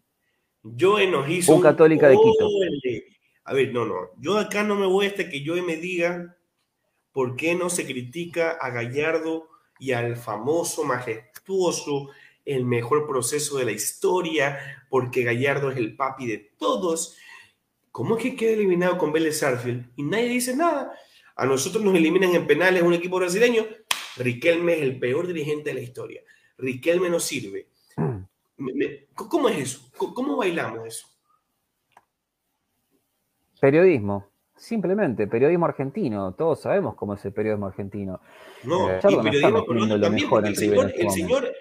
[0.78, 1.54] Joe nos hizo.
[1.54, 2.48] Un Católica de Quito.
[3.50, 4.10] A ver, no, no.
[4.20, 6.36] Yo acá no me voy hasta que Joe me diga
[7.12, 9.48] por qué no se critica a Gallardo
[9.80, 12.10] y al famoso, majestuoso,
[12.44, 17.16] el mejor proceso de la historia, porque Gallardo es el papi de todos.
[17.90, 20.92] ¿Cómo es que queda eliminado con Vélez Sarfield y nadie dice nada?
[21.34, 23.66] A nosotros nos eliminan en penales un equipo brasileño.
[24.16, 26.22] Riquelme es el peor dirigente de la historia.
[26.56, 27.66] Riquelme no sirve.
[28.58, 29.90] Me- ¿Cómo es eso?
[29.96, 31.08] ¿Cómo- ¿Cómo bailamos eso?
[33.60, 36.32] Periodismo, simplemente, periodismo argentino.
[36.34, 38.20] Todos sabemos cómo es el periodismo argentino.
[38.64, 41.02] No, Eh, y Charlo no periodismo estamos peruano poniendo lo también, porque el señor, este
[41.02, 41.52] el, señor,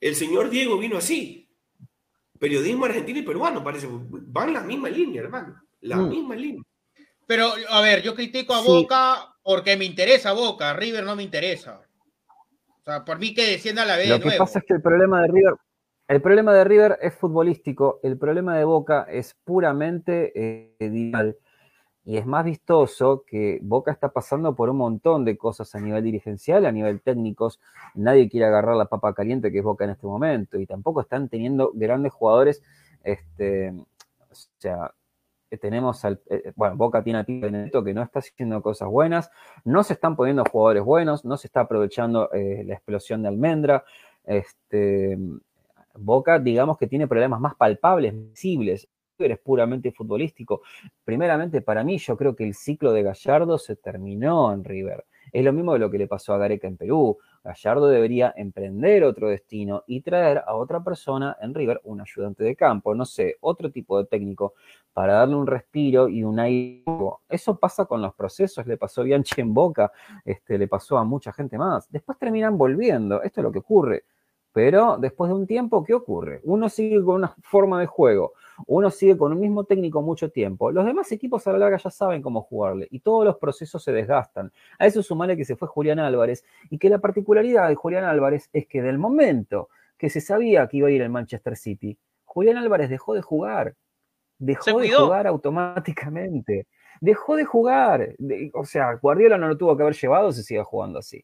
[0.00, 1.48] el señor Diego vino así.
[2.38, 3.88] Periodismo argentino y peruano, parece.
[3.90, 5.56] Van la misma línea, hermano.
[5.80, 6.08] La Mm.
[6.10, 6.62] misma línea.
[7.26, 8.68] Pero, a ver, yo critico a Sí.
[8.68, 11.80] Boca porque me interesa Boca, River no me interesa.
[12.28, 14.44] O sea, por mí que descienda a la B Lo de que nuevo.
[14.44, 15.54] pasa es que el problema de River,
[16.08, 21.36] el problema de River es futbolístico, el problema de Boca es puramente eh, digital.
[22.06, 26.04] Y es más vistoso que Boca está pasando por un montón de cosas a nivel
[26.04, 27.58] dirigencial, a nivel técnicos.
[27.96, 30.56] Nadie quiere agarrar la papa caliente que es Boca en este momento.
[30.56, 32.62] Y tampoco están teniendo grandes jugadores.
[33.02, 34.94] Este, o sea,
[35.50, 36.20] eh, tenemos al.
[36.30, 39.28] eh, bueno, Boca tiene al Pibe Benedetto que no está haciendo cosas buenas.
[39.64, 41.24] No se están poniendo jugadores buenos.
[41.24, 43.84] No se está aprovechando eh, la explosión de Almendra.
[44.22, 45.18] Este,
[45.94, 48.88] Boca, digamos que tiene problemas más palpables, visibles.
[49.18, 50.60] Es puramente futbolístico.
[51.02, 55.06] Primeramente, para mí, yo creo que el ciclo de Gallardo se terminó en River.
[55.32, 57.16] Es lo mismo de lo que le pasó a Gareca en Perú.
[57.42, 62.54] Gallardo debería emprender otro destino y traer a otra persona en River, un ayudante de
[62.56, 64.52] campo, no sé, otro tipo de técnico,
[64.92, 66.84] para darle un respiro y un aire.
[67.28, 69.90] Eso pasa con los procesos, le pasó a Bianchi en Boca,
[70.24, 71.90] este, le pasó a mucha gente más.
[71.90, 74.04] Después terminan volviendo, esto es lo que ocurre.
[74.56, 76.40] Pero después de un tiempo, ¿qué ocurre?
[76.44, 78.32] Uno sigue con una forma de juego,
[78.66, 80.72] uno sigue con un mismo técnico mucho tiempo.
[80.72, 83.92] Los demás equipos a la larga ya saben cómo jugarle y todos los procesos se
[83.92, 84.50] desgastan.
[84.78, 88.48] A eso sumarle que se fue Julián Álvarez y que la particularidad de Julián Álvarez
[88.54, 92.56] es que del momento que se sabía que iba a ir al Manchester City, Julián
[92.56, 93.74] Álvarez dejó de jugar.
[94.38, 96.66] Dejó de jugar automáticamente.
[97.02, 98.14] Dejó de jugar.
[98.54, 101.22] O sea, Guardiola no lo tuvo que haber llevado si sigue jugando así.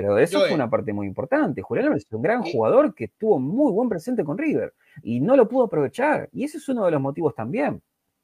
[0.00, 0.50] Pero eso Joel.
[0.50, 1.60] fue una parte muy importante.
[1.60, 4.72] Julián Álvarez es un gran jugador que tuvo muy buen presente con River
[5.02, 6.28] y no lo pudo aprovechar.
[6.32, 7.82] Y ese es uno de los motivos también.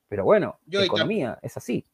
[0.09, 1.85] Pero bueno, Yo tam- economía es así.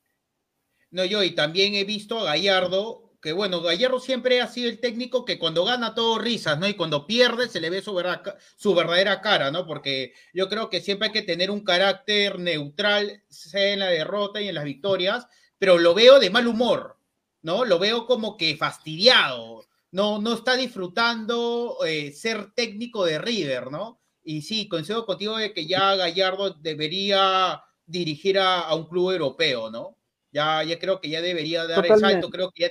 [0.91, 4.81] No, yo y también he visto a Gallardo, que bueno, Gallardo siempre ha sido el
[4.81, 6.67] técnico que cuando gana todo risas, ¿no?
[6.69, 9.67] Y cuando pierde se le ve su, verdad- su verdadera cara, ¿no?
[9.67, 14.41] Porque yo creo que siempre hay que tener un carácter neutral, sea en la derrota
[14.41, 15.27] y en las victorias,
[15.59, 16.97] pero lo veo de mal humor,
[17.43, 17.65] ¿no?
[17.65, 24.01] Lo veo como que fastidiado, no, no está disfrutando eh, ser técnico de River, ¿no?
[24.23, 29.71] Y sí, coincido contigo de que ya Gallardo debería dirigir a, a un club europeo,
[29.71, 29.97] ¿no?
[30.33, 32.71] Ya, ya creo que ya debería dar el salto, creo que ya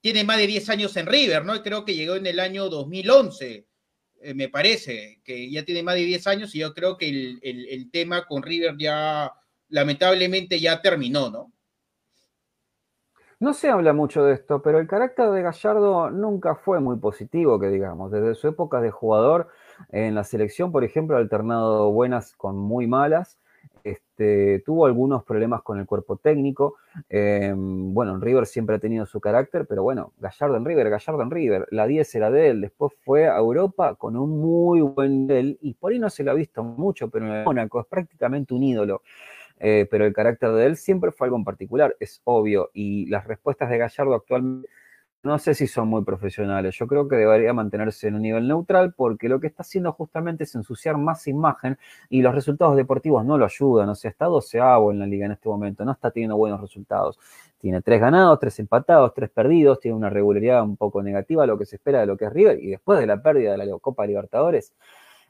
[0.00, 1.54] tiene más de 10 años en River, ¿no?
[1.56, 3.66] Y creo que llegó en el año 2011,
[4.22, 7.38] eh, me parece, que ya tiene más de 10 años y yo creo que el,
[7.42, 9.32] el- el tema con River ya,
[9.68, 11.52] lamentablemente, ya terminó, ¿no?
[13.40, 17.60] No se habla mucho de esto, pero el carácter de Gallardo nunca fue muy positivo,
[17.60, 18.10] que digamos.
[18.10, 19.46] Desde su época de jugador
[19.90, 23.38] en la selección, por ejemplo, ha alternado buenas con muy malas.
[23.84, 26.78] Este, tuvo algunos problemas con el cuerpo técnico.
[27.08, 31.22] Eh, bueno, en River siempre ha tenido su carácter, pero bueno, Gallardo en River, Gallardo
[31.22, 31.68] en River.
[31.70, 32.60] La 10 era de él.
[32.60, 36.32] Después fue a Europa con un muy buen nivel y por ahí no se lo
[36.32, 39.02] ha visto mucho, pero en Mónaco es prácticamente un ídolo.
[39.60, 42.70] Eh, pero el carácter de él siempre fue algo en particular, es obvio.
[42.74, 44.68] Y las respuestas de Gallardo actualmente
[45.24, 46.76] no sé si son muy profesionales.
[46.78, 50.44] Yo creo que debería mantenerse en un nivel neutral porque lo que está haciendo justamente
[50.44, 51.76] es ensuciar más imagen
[52.08, 53.88] y los resultados deportivos no lo ayudan.
[53.88, 57.18] O sea, está doceavo en la liga en este momento, no está teniendo buenos resultados.
[57.58, 61.66] Tiene tres ganados, tres empatados, tres perdidos, tiene una regularidad un poco negativa, lo que
[61.66, 62.62] se espera de lo que es River.
[62.62, 64.74] Y después de la pérdida de la Copa Libertadores,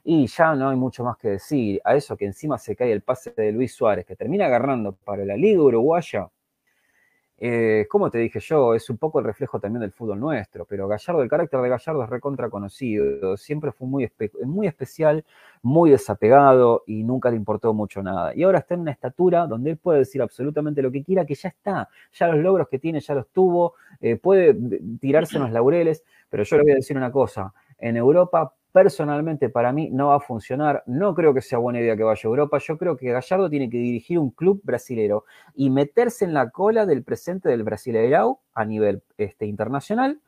[0.03, 1.81] y ya no hay mucho más que decir.
[1.83, 5.25] A eso que encima se cae el pase de Luis Suárez, que termina agarrando para
[5.25, 6.29] la Liga Uruguaya.
[7.41, 10.89] Eh, como te dije yo, es un poco el reflejo también del fútbol nuestro, pero
[10.89, 14.11] Gallardo, el carácter de Gallardo es recontra conocido, siempre fue muy,
[14.43, 15.23] muy especial,
[15.61, 18.35] muy desapegado y nunca le importó mucho nada.
[18.35, 21.35] Y ahora está en una estatura donde él puede decir absolutamente lo que quiera, que
[21.35, 24.53] ya está, ya los logros que tiene ya los tuvo, eh, puede
[24.99, 29.49] tirarse en los laureles, pero yo le voy a decir una cosa, en Europa personalmente
[29.49, 30.83] para mí no va a funcionar.
[30.85, 32.59] No creo que sea buena idea que vaya a Europa.
[32.59, 35.25] Yo creo que Gallardo tiene que dirigir un club brasilero
[35.55, 40.19] y meterse en la cola del presente del Brasileirao a nivel este, internacional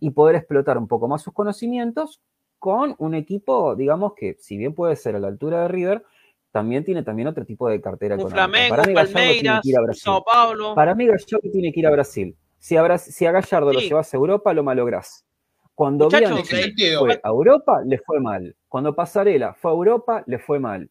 [0.00, 2.20] y poder explotar un poco más sus conocimientos
[2.58, 6.04] con un equipo, digamos que si bien puede ser a la altura de River,
[6.52, 8.46] también tiene también otro tipo de cartera Un económica.
[8.46, 10.02] Flamengo, Para mí Gallardo tiene que ir a Brasil.
[10.02, 10.74] Sao Paulo.
[10.74, 12.36] Para mí Gallardo tiene que ir a Brasil.
[12.58, 15.24] Si a, si a Gallardo lo llevas a Europa, lo malográs.
[15.80, 16.46] Cuando Muchachos,
[16.98, 18.54] fue a Europa, le fue mal.
[18.68, 20.90] Cuando Pasarela fue a Europa, le fue mal.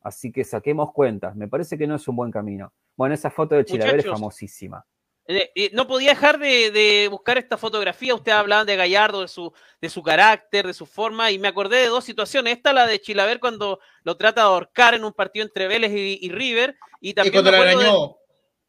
[0.00, 1.34] Así que saquemos cuentas.
[1.34, 2.72] Me parece que no es un buen camino.
[2.94, 4.86] Bueno, esa foto de Chilaver es famosísima.
[5.26, 8.14] Eh, eh, no podía dejar de, de buscar esta fotografía.
[8.14, 11.78] Ustedes hablaban de Gallardo, de su, de su carácter, de su forma, y me acordé
[11.78, 12.58] de dos situaciones.
[12.58, 16.18] Esta, la de Chilaver, cuando lo trata de ahorcar en un partido entre Vélez y,
[16.24, 16.76] y River.
[17.00, 18.16] Y Y también cuando la de- arañó,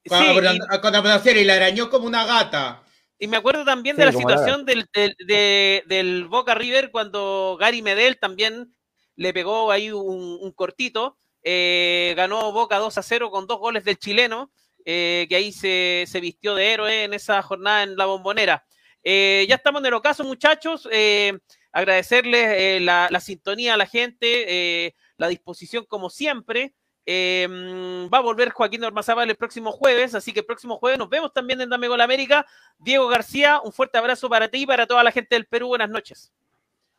[0.04, 2.82] Sí, cuando, y- cuando Brasil y la arañó como una gata.
[3.20, 7.56] Y me acuerdo también Sí, de la situación del, del, de- del Boca River cuando
[7.60, 8.76] Gary Medel también
[9.16, 11.18] le pegó ahí un, un cortito.
[11.44, 14.52] eh, ganó Boca 2 a 0 con dos goles del chileno.
[14.86, 18.66] eh, que ahí se, se vistió de héroe en esa jornada en la bombonera.
[19.04, 20.88] Eh, ya estamos en el ocaso, muchachos.
[20.92, 21.38] Eh,
[21.72, 26.74] agradecerles eh, la, la sintonía a la gente, la disposición como siempre.
[27.06, 31.00] Eh, mm, va a volver Joaquín Ormazábal el próximo jueves, así que el próximo jueves
[31.00, 32.46] nos vemos también en Dame Gol América.
[32.78, 35.68] Diego García, un fuerte abrazo para ti y para toda la gente del Perú.
[35.68, 36.32] Buenas noches.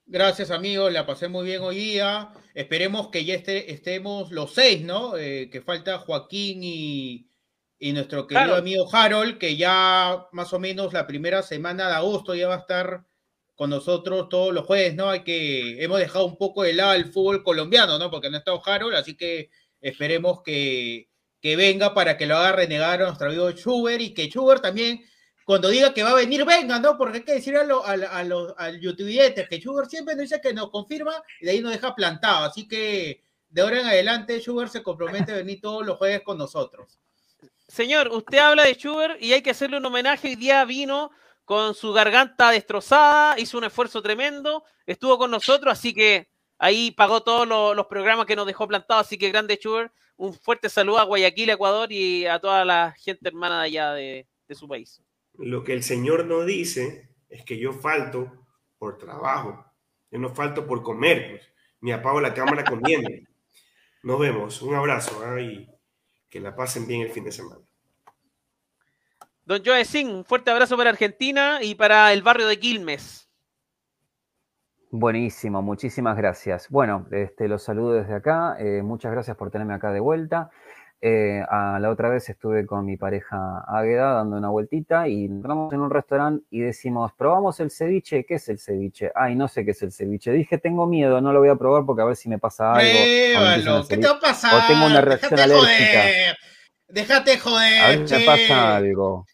[0.06, 0.92] Gracias, amigos.
[0.92, 2.30] La pasé muy bien hoy día.
[2.52, 5.16] Esperemos que ya esté, estemos los seis, ¿no?
[5.16, 7.26] Eh, que falta Joaquín y,
[7.78, 12.34] y nuestro querido amigo Harold, que ya más o menos la primera semana de agosto
[12.34, 13.04] ya va a estar
[13.54, 15.08] con nosotros todos los jueves, ¿no?
[15.08, 18.10] Hay que hemos dejado un poco de lado el fútbol colombiano, ¿no?
[18.10, 19.50] Porque no ha estado Harold, así que
[19.84, 21.08] esperemos que,
[21.40, 25.04] que venga para que lo haga renegar a nuestro amigo Schubert y que Schubert también
[25.44, 26.96] cuando diga que va a venir, venga, ¿no?
[26.96, 30.40] Porque hay que decirle a, lo- a, a los al que Schubert siempre nos dice
[30.40, 32.46] que nos confirma y de ahí nos deja plantado.
[32.46, 36.38] Así que de ahora en adelante Schubert se compromete a venir todos los jueves con
[36.38, 36.98] nosotros.
[37.68, 40.28] Señor, usted habla de Schubert y hay que hacerle un homenaje.
[40.28, 41.10] Hoy día vino
[41.44, 46.28] con su garganta destrozada, hizo un esfuerzo tremendo, estuvo con nosotros, así que
[46.64, 49.06] ahí pagó todos lo- los programas que nos dejó plantados.
[49.06, 53.28] Así que grande Schubert, un fuerte saludo a Guayaquil, Ecuador y a toda la gente
[53.28, 55.02] hermana de allá de, de su país.
[55.34, 58.32] Lo que el Señor no dice es que yo falto
[58.78, 59.64] por trabajo.
[60.10, 61.30] Yo no falto por comer.
[61.30, 61.52] Pues.
[61.80, 63.10] Me apago la cámara comiendo.
[64.02, 64.62] Nos vemos.
[64.62, 65.40] Un abrazo ¿ah?
[65.40, 65.68] y
[66.30, 67.60] que la pasen bien el fin de semana.
[69.44, 73.23] Don Joe Singh, un fuerte abrazo para Argentina y para el barrio de Quilmes.
[74.96, 76.68] Buenísimo, muchísimas gracias.
[76.70, 78.54] Bueno, este, los saludo desde acá.
[78.60, 80.50] eh, muchas gracias por tenerme acá de vuelta.
[81.00, 85.72] Eh, a la otra vez estuve con mi pareja Águeda dando una vueltita y entramos
[85.72, 88.24] en un restaurante y decimos, probamos el ceviche.
[88.24, 89.10] ¿Qué es el ceviche?
[89.16, 90.30] Ay, no sé qué es el ceviche.
[90.30, 92.92] Dije, tengo miedo, no lo voy a probar porque a ver si me pasa algo.
[93.88, 94.54] ¿qué te va a pasar?
[94.54, 96.00] o tengo una reacción Déjate alérgica.
[96.02, 96.36] joder.
[96.86, 99.26] Déjate A ver joder, si me pasa algo.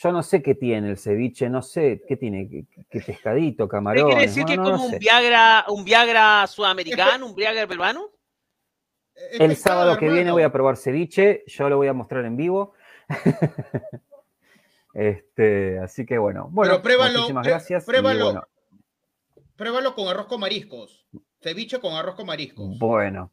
[0.00, 3.70] Yo no sé qué tiene el ceviche, no sé qué tiene, qué, qué pescadito, ¿Qué
[3.72, 4.14] camarones.
[4.14, 4.98] quiere decir que es no como un.
[4.98, 8.10] Viagra, un Viagra sudamericano, un Viagra peruano?
[9.32, 12.36] El pescado, sábado que viene voy a probar ceviche, yo lo voy a mostrar en
[12.36, 12.74] vivo.
[14.94, 17.84] este, así que bueno, bueno, Pero pruébalo, muchísimas gracias.
[17.84, 18.24] pruébalo.
[18.26, 18.48] bueno,
[19.56, 21.08] Pruébalo con arroz con mariscos.
[21.42, 22.78] Ceviche con arroz con mariscos.
[22.78, 23.32] bueno,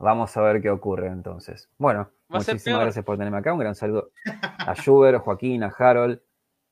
[0.00, 1.68] vamos a ver qué ocurre entonces.
[1.78, 3.52] Bueno, Va a muchísimas gracias por tenerme acá.
[3.52, 4.10] Un gran saludo
[4.58, 6.20] a Schubert, Joaquín, a Harold,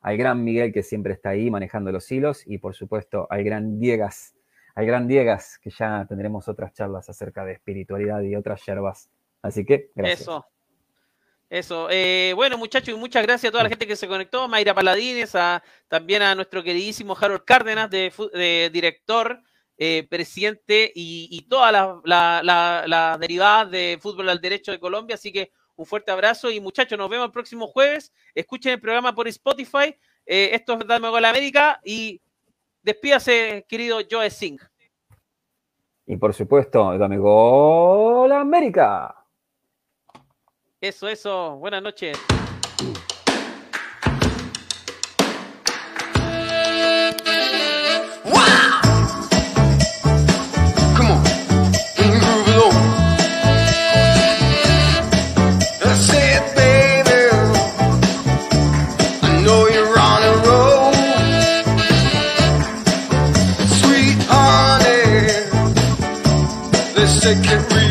[0.01, 3.79] al gran Miguel que siempre está ahí manejando los hilos y por supuesto al gran
[3.79, 4.35] Diegas,
[4.75, 9.11] al gran Diegas que ya tendremos otras charlas acerca de espiritualidad y otras yerbas.
[9.43, 10.23] Así que gracias.
[10.23, 10.47] Eso.
[11.51, 11.89] Eso.
[11.91, 15.35] Eh, bueno, muchachos, y muchas gracias a toda la gente que se conectó, Mayra Paladines,
[15.35, 19.43] a, también a nuestro queridísimo Harold Cárdenas, de director,
[19.79, 25.15] eh, presidente y, y todas las la, derivadas de fútbol al derecho de Colombia.
[25.15, 28.13] Así que un fuerte abrazo y muchachos, nos vemos el próximo jueves.
[28.35, 29.97] Escuchen el programa por Spotify.
[30.27, 32.21] Eh, esto es Dame Gol América y
[32.83, 34.61] despídase, querido Joe Singh.
[36.07, 39.15] Y por supuesto, dame gol América.
[40.81, 41.57] Eso, eso.
[41.57, 42.19] Buenas noches.
[67.35, 67.88] Take it real.